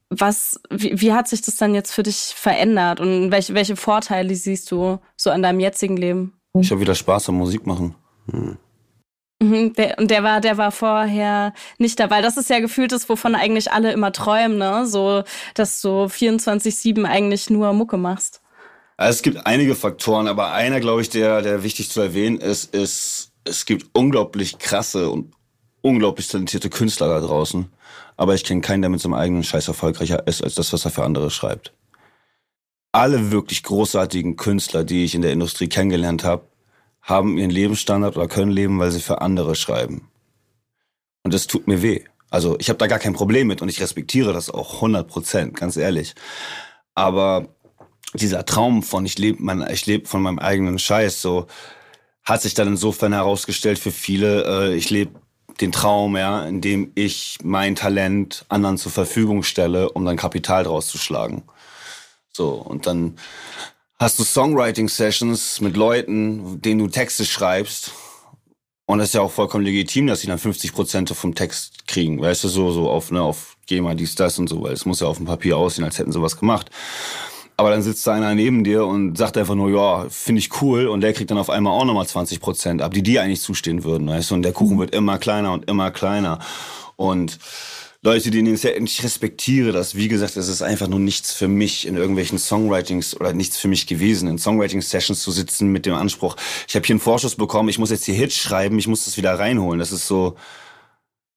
[0.09, 4.35] Was, wie, wie hat sich das dann jetzt für dich verändert und welche, welche Vorteile
[4.35, 6.35] siehst du so an deinem jetzigen Leben?
[6.59, 7.95] Ich habe wieder Spaß am Musik machen.
[8.31, 8.59] Hm.
[9.43, 12.93] Mhm, der, und der war, der war vorher nicht da, weil das ist ja gefühlt
[12.93, 14.87] das, wovon eigentlich alle immer träumen, ne?
[14.87, 15.25] So,
[15.55, 18.41] dass du 24-7 eigentlich nur Mucke machst.
[18.97, 23.33] Es gibt einige Faktoren, aber einer, glaube ich, der, der wichtig zu erwähnen ist, ist,
[23.43, 25.35] es gibt unglaublich krasse und
[25.81, 27.67] unglaublich talentierte Künstler da draußen.
[28.17, 30.93] Aber ich kenne keinen, der mit seinem eigenen Scheiß erfolgreicher ist, als das, was er
[30.93, 31.73] für andere schreibt.
[32.93, 36.45] Alle wirklich großartigen Künstler, die ich in der Industrie kennengelernt habe,
[37.03, 40.09] haben ihren Lebensstandard oder können leben, weil sie für andere schreiben.
[41.25, 42.05] Und das tut mir weh.
[42.31, 45.57] Also ich habe da gar kein Problem mit und ich respektiere das auch 100 Prozent,
[45.57, 46.15] ganz ehrlich.
[46.95, 47.49] Aber
[48.15, 51.47] dieser Traum von ich lebe mein, ich von meinem eigenen Scheiß, so
[52.25, 55.21] hat sich dann insofern herausgestellt für viele, äh, ich lebe
[55.61, 60.65] den Traum, ja, in dem ich mein Talent anderen zur Verfügung stelle, um dann Kapital
[60.65, 61.43] draus zu schlagen.
[62.33, 63.19] So, und dann
[64.03, 67.93] hast du Songwriting-Sessions mit Leuten, denen du Texte schreibst.
[68.85, 72.21] Und es ist ja auch vollkommen legitim, dass sie dann 50 Prozent vom Text kriegen.
[72.21, 74.99] Weißt du, so, so auf, ne, auf GEMA, dies, das und so, weil es muss
[74.99, 76.69] ja auf dem Papier aussehen, als hätten sie was gemacht.
[77.57, 80.89] Aber dann sitzt da einer neben dir und sagt einfach nur, ja, finde ich cool.
[80.89, 83.85] Und der kriegt dann auf einmal auch nochmal 20 Prozent ab, die dir eigentlich zustehen
[83.85, 84.09] würden.
[84.09, 84.35] Weißt du?
[84.35, 86.41] Und der Kuchen wird immer kleiner und immer kleiner.
[86.97, 87.39] Und
[88.05, 89.95] Leute, die den Set, ich respektiere das.
[89.95, 93.69] Wie gesagt, es ist einfach nur nichts für mich in irgendwelchen Songwritings oder nichts für
[93.69, 96.35] mich gewesen, in Songwriting-Sessions zu sitzen mit dem Anspruch,
[96.67, 99.17] ich habe hier einen Vorschuss bekommen, ich muss jetzt hier Hits schreiben, ich muss das
[99.17, 99.79] wieder reinholen.
[99.79, 100.35] Das ist so,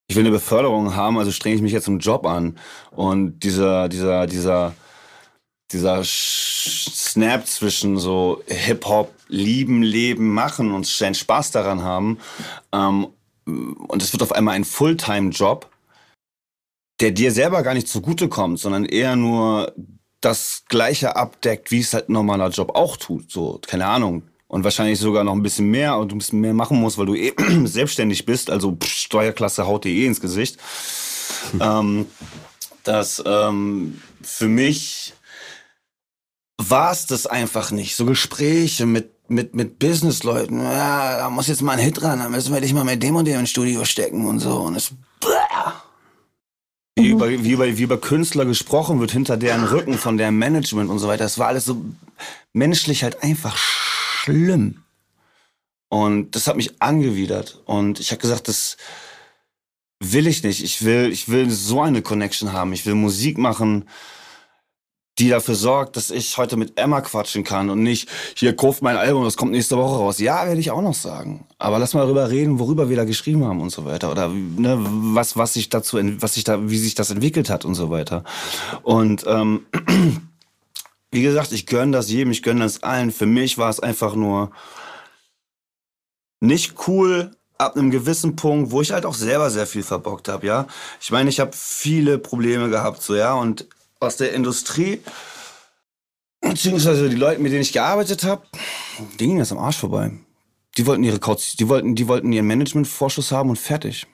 [0.08, 2.58] ich will eine Beförderung haben, also strenge ich mich jetzt im Job an.
[2.90, 4.74] Und dieser, dieser, dieser,
[5.70, 12.18] dieser Snap zwischen so Hip-Hop, lieben, leben, machen und Spaß daran haben.
[12.72, 13.06] Ähm,
[13.44, 15.70] und es wird auf einmal ein Fulltime-Job
[17.00, 19.72] der dir selber gar nicht zugutekommt, sondern eher nur
[20.20, 23.30] das Gleiche abdeckt, wie es halt ein normaler Job auch tut.
[23.30, 24.22] So, keine Ahnung.
[24.48, 27.06] Und wahrscheinlich sogar noch ein bisschen mehr und du ein bisschen mehr machen musst, weil
[27.06, 27.32] du eh
[27.64, 28.48] selbstständig bist.
[28.50, 30.58] Also pff, Steuerklasse haut dir eh ins Gesicht.
[31.52, 31.60] Hm.
[31.62, 32.06] Ähm,
[32.84, 35.14] dass ähm, für mich
[36.58, 37.96] war es das einfach nicht.
[37.96, 42.28] So Gespräche mit mit, mit Businessleuten, ja, da muss jetzt mal ein Hit ran, da
[42.28, 44.60] müssen wir dich mal mit dem und dem ins Studio stecken und so.
[44.60, 44.92] Und es,
[46.96, 47.12] wie, mhm.
[47.12, 50.98] über, wie, über, wie über Künstler gesprochen wird, hinter deren Rücken, von deren Management und
[50.98, 51.24] so weiter.
[51.24, 51.84] Das war alles so
[52.52, 54.82] menschlich halt einfach schlimm.
[55.88, 57.62] Und das hat mich angewidert.
[57.64, 58.76] Und ich habe gesagt, das,
[60.00, 60.62] will ich nicht.
[60.62, 62.72] Ich will, ich will so eine Connection haben.
[62.72, 63.88] Ich will Musik machen,
[65.18, 68.96] die dafür sorgt, dass ich heute mit Emma quatschen kann und nicht, hier kauft mein
[68.96, 70.18] Album, das kommt nächste Woche raus.
[70.18, 71.46] Ja, werde ich auch noch sagen.
[71.58, 74.10] Aber lass mal darüber reden, worüber wir da geschrieben haben und so weiter.
[74.10, 77.74] Oder ne, was, was sich dazu, was sich da, wie sich das entwickelt hat und
[77.74, 78.24] so weiter.
[78.82, 79.64] Und ähm,
[81.10, 83.10] wie gesagt, ich gönne das jedem, ich gönne das allen.
[83.10, 84.50] Für mich war es einfach nur
[86.40, 90.46] nicht cool, ab einem gewissen Punkt, wo ich halt auch selber sehr viel verbockt habe,
[90.46, 90.66] ja.
[91.00, 93.66] Ich meine, ich habe viele Probleme gehabt, so ja, und
[94.00, 95.00] aus der Industrie,
[96.40, 98.46] beziehungsweise die Leute, mit denen ich gearbeitet habe,
[99.18, 100.12] denen ging das am Arsch vorbei.
[100.76, 104.06] Die wollten ihre Couch, die wollten, die wollten ihren Managementvorschuss haben und fertig.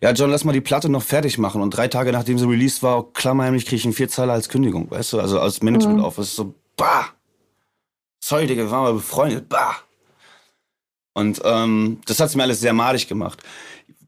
[0.00, 1.60] Ja, John, lass mal die Platte noch fertig machen.
[1.60, 5.14] Und drei Tage nachdem sie released war, klammerheimlich kriege ich einen Vierzeiler als Kündigung, weißt
[5.14, 5.20] du?
[5.20, 6.24] Also als Management mhm.
[6.24, 7.06] So, bah!
[8.20, 9.76] Sorry, Digga, wir waren mal befreundet, bah!
[11.14, 13.42] Und ähm, das hat's mir alles sehr madig gemacht.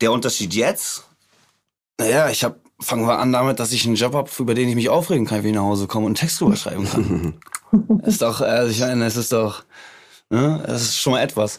[0.01, 1.05] Der Unterschied jetzt,
[1.99, 4.75] naja, ich habe fangen wir an damit, dass ich einen Job habe, über den ich
[4.75, 7.35] mich aufregen kann, wenn ich nach Hause komme und einen Text drüber schreiben kann.
[8.05, 9.65] ist doch, also ich meine, es ist doch,
[10.31, 11.59] ne, es ist schon mal etwas.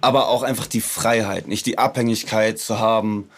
[0.00, 3.28] Aber auch einfach die Freiheit, nicht die Abhängigkeit zu haben,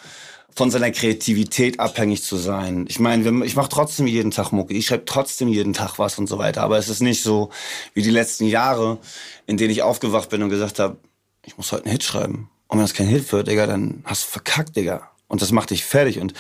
[0.55, 2.85] von seiner Kreativität abhängig zu sein.
[2.89, 6.27] Ich meine, ich mache trotzdem jeden Tag Mucke, ich schreibe trotzdem jeden Tag was und
[6.27, 6.63] so weiter.
[6.63, 7.51] Aber es ist nicht so
[7.95, 8.99] wie die letzten Jahre,
[9.47, 10.99] in denen ich aufgewacht bin und gesagt habe,
[11.45, 12.51] ich muss heute einen Hit schreiben.
[12.69, 15.09] Und wenn das kein Hit wird, Digga, dann hast du verkackt, Digga.
[15.29, 16.21] Und das macht dich fertig.
[16.21, 16.35] Und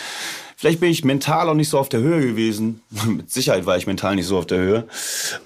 [0.62, 2.82] Vielleicht bin ich mental auch nicht so auf der Höhe gewesen.
[3.04, 4.86] Mit Sicherheit war ich mental nicht so auf der Höhe.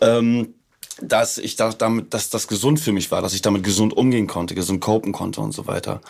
[0.02, 0.52] Ähm,
[1.00, 4.26] dass ich da, damit, dass das gesund für mich war, dass ich damit gesund umgehen
[4.26, 6.02] konnte, gesund copen konnte und so weiter.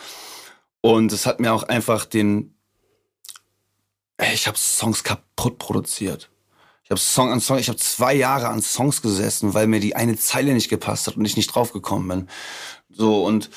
[0.81, 2.53] Und es hat mir auch einfach den,
[4.33, 6.29] ich habe Songs kaputt produziert.
[6.83, 9.95] Ich habe Song an Song, ich habe zwei Jahre an Songs gesessen, weil mir die
[9.95, 12.29] eine Zeile nicht gepasst hat und ich nicht draufgekommen bin.
[12.89, 13.49] So und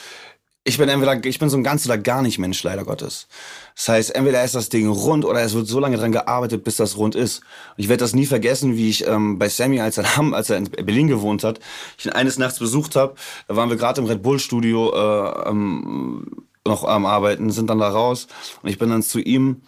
[0.65, 3.29] ich bin entweder, ich bin so ein ganz oder gar nicht Mensch, leider Gottes.
[3.75, 6.77] Das heißt, entweder ist das Ding rund oder es wird so lange dran gearbeitet, bis
[6.77, 7.39] das rund ist.
[7.39, 10.59] Und ich werde das nie vergessen, wie ich ähm, bei Sammy, als er, als er
[10.59, 11.61] in Berlin gewohnt hat,
[11.99, 13.15] ich ihn eines Nachts besucht habe.
[13.49, 17.79] Da waren wir gerade im Red Bull Studio äh, ähm, noch am Arbeiten, sind dann
[17.79, 18.27] da raus
[18.63, 19.63] und ich bin dann zu ihm.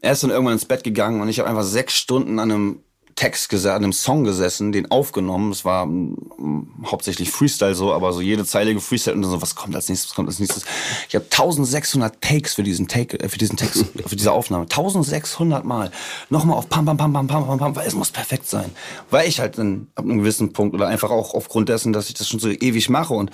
[0.00, 2.80] Er ist dann irgendwann ins Bett gegangen und ich habe einfach sechs Stunden an einem
[3.14, 5.52] Text an einem Song gesessen, den aufgenommen.
[5.52, 9.54] Es war um, hauptsächlich Freestyle so, aber so jede Zeile gefreestyle und dann so, was
[9.54, 10.64] kommt als nächstes, was kommt als nächstes.
[11.08, 14.64] Ich habe 1600 Takes für diesen Take, äh, für diesen Text, für diese Aufnahme.
[14.64, 15.90] 1600 Mal.
[16.30, 18.70] Nochmal auf pam, pam, pam, pam, pam, pam, pam, weil es muss perfekt sein.
[19.10, 22.14] Weil ich halt dann ab einem gewissen Punkt oder einfach auch aufgrund dessen, dass ich
[22.14, 23.30] das schon so ewig mache und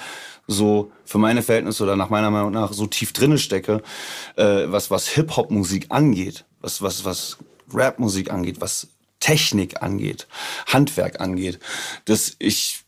[0.47, 3.83] so für meine Verhältnisse oder nach meiner Meinung nach so tief drinne stecke,
[4.37, 7.39] äh, was, was Hip-Hop-Musik angeht, was, was, was
[7.72, 8.89] Rap-Musik angeht, was
[9.21, 10.27] Technik angeht,
[10.66, 11.61] Handwerk angeht,
[12.05, 12.85] dass ich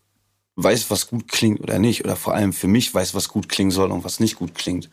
[0.56, 3.70] weiß, was gut klingt oder nicht, oder vor allem für mich weiß, was gut klingen
[3.70, 4.90] soll und was nicht gut klingt.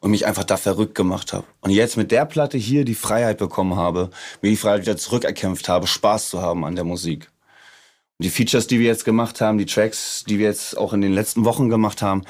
[0.00, 1.46] Und mich einfach da verrückt gemacht habe.
[1.60, 4.10] Und jetzt mit der Platte hier die Freiheit bekommen habe,
[4.42, 7.30] mir die Freiheit wieder zurückerkämpft habe, Spaß zu haben an der Musik.
[8.18, 11.02] Und die Features, die wir jetzt gemacht haben, die Tracks, die wir jetzt auch in
[11.02, 12.24] den letzten Wochen gemacht haben,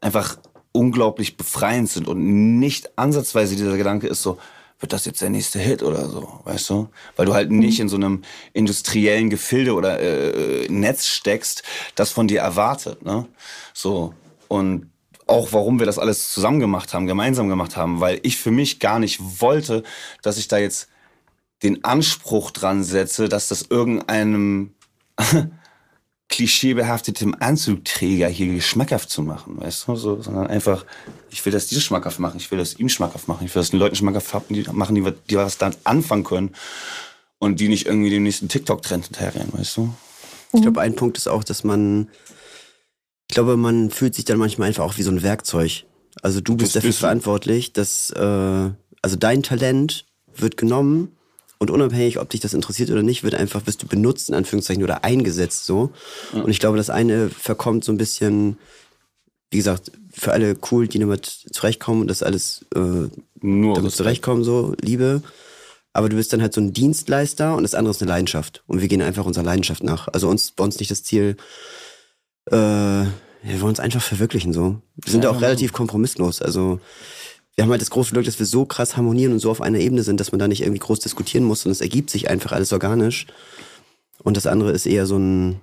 [0.00, 0.38] einfach
[0.72, 4.38] unglaublich befreiend sind und nicht ansatzweise dieser Gedanke ist so,
[4.82, 6.88] wird das jetzt der nächste Hit oder so, weißt du?
[7.16, 8.22] Weil du halt nicht in so einem
[8.52, 11.62] industriellen Gefilde oder äh, Netz steckst,
[11.94, 13.26] das von dir erwartet, ne?
[13.72, 14.12] So.
[14.48, 14.90] Und
[15.26, 18.80] auch warum wir das alles zusammen gemacht haben, gemeinsam gemacht haben, weil ich für mich
[18.80, 19.84] gar nicht wollte,
[20.20, 20.88] dass ich da jetzt
[21.62, 24.74] den Anspruch dran setze, dass das irgendeinem
[26.32, 30.86] klischeebehaftetem Anzugträger hier geschmackhaft zu machen, weißt du, so, sondern einfach,
[31.30, 33.70] ich will das dir schmackhaft machen, ich will das ihm schmackhaft machen, ich will das
[33.70, 36.54] den Leuten schmackhaft machen, die, die was dann anfangen können
[37.38, 39.94] und die nicht irgendwie dem nächsten TikTok-Trend hinterherrennen, weißt du?
[40.54, 42.08] Ich glaube, ein Punkt ist auch, dass man,
[43.28, 45.84] ich glaube, man fühlt sich dann manchmal einfach auch wie so ein Werkzeug.
[46.22, 48.70] Also du bist das dafür verantwortlich, dass, äh,
[49.02, 51.14] also dein Talent wird genommen
[51.62, 54.82] und unabhängig, ob dich das interessiert oder nicht, wird einfach, wirst du benutzt, in Anführungszeichen,
[54.82, 55.92] oder eingesetzt so.
[56.32, 56.42] Ja.
[56.42, 58.58] Und ich glaube, das eine verkommt so ein bisschen,
[59.52, 63.06] wie gesagt, für alle cool, die damit zurechtkommen und das alles äh,
[63.40, 65.22] Nur damit zurechtkommen, so, Liebe.
[65.92, 68.64] Aber du bist dann halt so ein Dienstleister und das andere ist eine Leidenschaft.
[68.66, 70.08] Und wir gehen einfach unserer Leidenschaft nach.
[70.08, 71.36] Also uns, bei uns nicht das Ziel,
[72.50, 73.10] äh, wir
[73.44, 74.82] wollen uns einfach verwirklichen so.
[74.96, 75.46] Wir sind ja, auch genau.
[75.46, 76.42] relativ kompromisslos.
[76.42, 76.80] Also
[77.54, 79.78] wir haben halt das große Glück, dass wir so krass harmonieren und so auf einer
[79.78, 82.52] Ebene sind, dass man da nicht irgendwie groß diskutieren muss und es ergibt sich einfach
[82.52, 83.26] alles organisch.
[84.22, 85.60] Und das andere ist eher so ein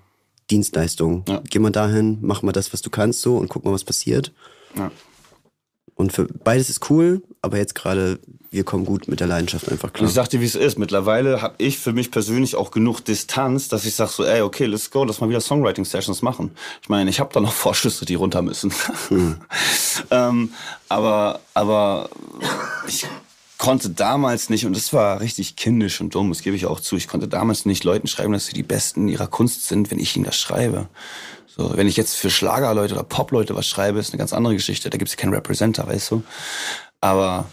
[0.52, 1.24] Dienstleistung.
[1.28, 1.42] Ja.
[1.50, 4.34] Geh mal dahin, mach mal das, was du kannst so und guck mal, was passiert.
[4.76, 4.92] Ja.
[6.00, 8.20] Und für beides ist cool, aber jetzt gerade,
[8.52, 10.04] wir kommen gut mit der Leidenschaft einfach klar.
[10.04, 10.80] Und ich sag dir, wie es ist.
[10.80, 14.66] Mittlerweile habe ich für mich persönlich auch genug Distanz, dass ich sag so, ey, okay,
[14.66, 16.52] let's go, lass mal wieder Songwriting-Sessions machen.
[16.82, 18.72] Ich meine, ich habe da noch Vorschüsse, die runter müssen.
[19.10, 19.42] Hm.
[20.12, 20.54] ähm,
[20.88, 22.10] aber, aber
[22.88, 23.06] ich
[23.58, 26.96] konnte damals nicht, und das war richtig kindisch und dumm, das gebe ich auch zu,
[26.96, 30.16] ich konnte damals nicht Leuten schreiben, dass sie die Besten ihrer Kunst sind, wenn ich
[30.16, 30.88] ihnen das schreibe.
[31.60, 34.90] So, wenn ich jetzt für Schlagerleute oder Popleute was schreibe, ist eine ganz andere Geschichte.
[34.90, 36.24] Da gibt es keinen Representer, weißt du.
[37.02, 37.50] Aber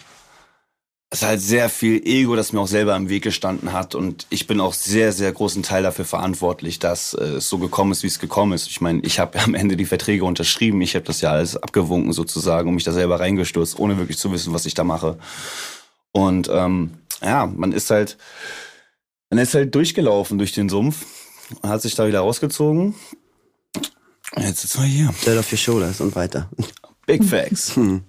[1.10, 3.96] es ist halt sehr viel Ego, das mir auch selber im Weg gestanden hat.
[3.96, 7.90] Und ich bin auch sehr, sehr großen Teil dafür verantwortlich, dass äh, es so gekommen
[7.90, 8.68] ist, wie es gekommen ist.
[8.68, 10.80] Ich meine, ich habe am Ende die Verträge unterschrieben.
[10.82, 14.30] Ich habe das ja alles abgewunken sozusagen und mich da selber reingestürzt, ohne wirklich zu
[14.30, 15.18] wissen, was ich da mache.
[16.12, 16.92] Und ähm,
[17.22, 18.18] ja, man ist halt,
[19.30, 21.04] man ist halt durchgelaufen durch den Sumpf,
[21.64, 22.94] hat sich da wieder rausgezogen
[24.36, 25.14] Jetzt sitzen wir hier.
[25.24, 26.48] Dead off your shoulders und weiter.
[27.06, 27.76] Big Facts.
[27.76, 28.04] Hm.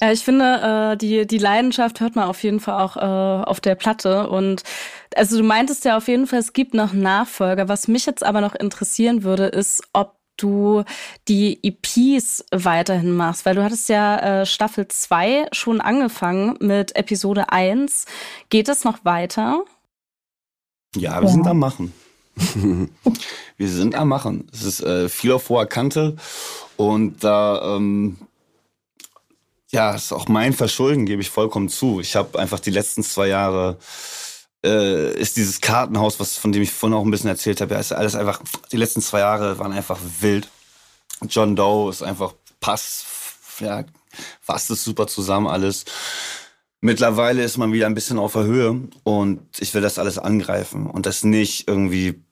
[0.00, 3.60] Ja, ich finde, äh, die, die Leidenschaft hört man auf jeden Fall auch äh, auf
[3.60, 4.28] der Platte.
[4.28, 4.62] Und
[5.14, 7.68] also du meintest ja auf jeden Fall, es gibt noch Nachfolger.
[7.68, 10.84] Was mich jetzt aber noch interessieren würde, ist, ob du
[11.28, 17.50] die EPs weiterhin machst, weil du hattest ja äh, Staffel 2 schon angefangen mit Episode
[17.50, 18.04] 1.
[18.50, 19.64] Geht das noch weiter?
[20.94, 21.32] Ja, wir ja.
[21.32, 21.94] sind am Machen.
[23.56, 24.48] wir sind am Machen.
[24.52, 26.16] Es ist äh, viel auf hoher Kante
[26.76, 28.18] und da, ähm,
[29.70, 32.00] ja, ist auch mein Verschulden, gebe ich vollkommen zu.
[32.00, 33.78] Ich habe einfach die letzten zwei Jahre
[34.64, 37.80] äh, ist dieses Kartenhaus, was von dem ich vorhin auch ein bisschen erzählt habe, ja,
[37.80, 38.40] ist alles einfach.
[38.72, 40.48] Die letzten zwei Jahre waren einfach wild.
[41.28, 43.04] John Doe ist einfach Pass,
[43.60, 43.84] ja,
[44.40, 45.84] fasst es super zusammen alles.
[46.80, 50.86] Mittlerweile ist man wieder ein bisschen auf der Höhe und ich will das alles angreifen
[50.86, 52.22] und das nicht irgendwie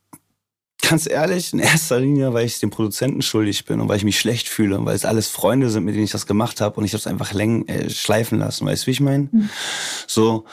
[0.83, 4.19] Ganz ehrlich, in erster Linie, weil ich dem Produzenten schuldig bin und weil ich mich
[4.19, 6.85] schlecht fühle und weil es alles Freunde sind, mit denen ich das gemacht habe und
[6.85, 8.67] ich habe es einfach läng äh, schleifen lassen.
[8.67, 9.29] Weißt du, wie ich meine?
[9.31, 9.49] Mhm.
[10.07, 10.45] So,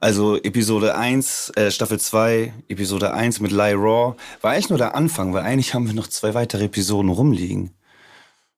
[0.00, 4.94] also Episode 1, äh, Staffel 2, Episode 1 mit Lie Raw war eigentlich nur der
[4.94, 7.70] Anfang, weil eigentlich haben wir noch zwei weitere Episoden rumliegen.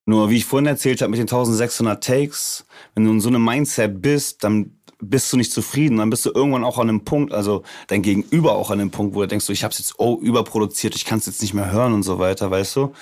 [0.06, 3.44] Nur wie ich vorhin erzählt habe mit den 1600 Takes, wenn du in so einem
[3.44, 7.32] Mindset bist, dann bist du nicht zufrieden, dann bist du irgendwann auch an einem Punkt,
[7.32, 9.94] also dein Gegenüber auch an einem Punkt, wo du denkst, so, ich habe es jetzt
[9.98, 12.92] oh, überproduziert, ich kann es jetzt nicht mehr hören und so weiter, weißt du?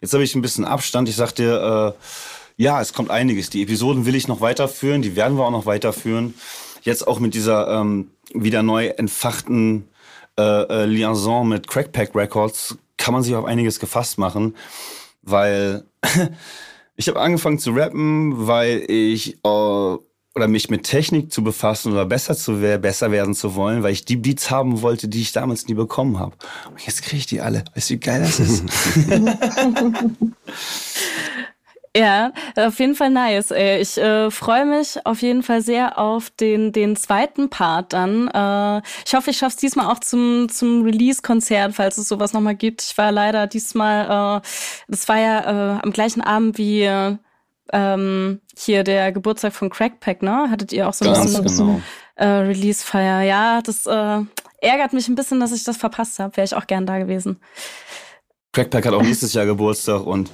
[0.00, 1.08] Jetzt habe ich ein bisschen Abstand.
[1.08, 3.50] Ich sag dir, äh, ja, es kommt einiges.
[3.50, 6.34] Die Episoden will ich noch weiterführen, die werden wir auch noch weiterführen.
[6.82, 9.88] Jetzt auch mit dieser ähm, wieder neu entfachten
[10.38, 14.54] äh, äh, Liaison mit Crackpack Records kann man sich auf einiges gefasst machen,
[15.22, 15.84] weil
[16.96, 19.96] ich habe angefangen zu rappen, weil ich äh,
[20.34, 23.92] oder mich mit Technik zu befassen oder besser zu werden, besser werden zu wollen, weil
[23.92, 26.36] ich die Beats haben wollte, die ich damals nie bekommen habe.
[26.70, 27.64] Und jetzt kriege ich die alle.
[27.74, 28.64] Weißt du, wie geil das ist?
[31.94, 33.50] Ja, auf jeden Fall nice.
[33.50, 38.28] Ich äh, freue mich auf jeden Fall sehr auf den, den zweiten Part dann.
[38.28, 42.54] Äh, ich hoffe, ich schaffe es diesmal auch zum, zum Release-Konzert, falls es sowas nochmal
[42.54, 42.80] gibt.
[42.80, 44.40] Ich war leider diesmal, äh,
[44.88, 46.84] das war ja äh, am gleichen Abend wie
[47.72, 50.48] ähm, hier der Geburtstag von Crackpack, ne?
[50.50, 51.80] Hattet ihr auch so ein Ganz bisschen genau.
[52.16, 53.22] äh, Release-Feier?
[53.22, 54.20] Ja, das äh,
[54.60, 56.36] ärgert mich ein bisschen, dass ich das verpasst habe.
[56.36, 57.38] Wäre ich auch gern da gewesen.
[58.52, 60.30] Crackpack hat auch nächstes Jahr Geburtstag und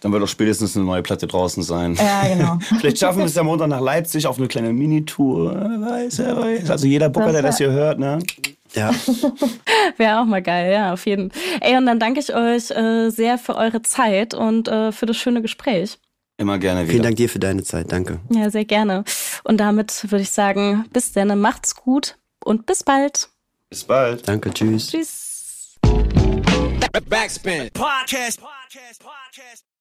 [0.00, 1.94] dann wird auch spätestens eine neue Platte draußen sein.
[1.94, 2.58] Ja, genau.
[2.80, 5.54] Vielleicht schaffen wir es ja Montag nach Leipzig auf eine kleine Minitour.
[5.54, 6.70] Weiß, wer weiß.
[6.70, 8.18] Also jeder Booker, der das hier hört, ne?
[8.74, 8.90] Ja.
[9.96, 11.40] Wäre auch mal geil, ja, auf jeden Fall.
[11.60, 15.16] Ey, und dann danke ich euch äh, sehr für eure Zeit und äh, für das
[15.16, 15.98] schöne Gespräch.
[16.36, 16.90] Immer gerne wieder.
[16.90, 17.92] Vielen Dank dir für deine Zeit.
[17.92, 18.20] Danke.
[18.30, 19.04] Ja, sehr gerne.
[19.44, 23.28] Und damit würde ich sagen, bis dann, macht's gut und bis bald.
[23.70, 24.26] Bis bald.
[24.26, 24.88] Danke, tschüss.
[24.88, 25.78] Tschüss.
[27.08, 27.70] Backspin.
[27.72, 28.40] Podcast.
[28.40, 29.00] Podcast.
[29.00, 29.71] Podcast.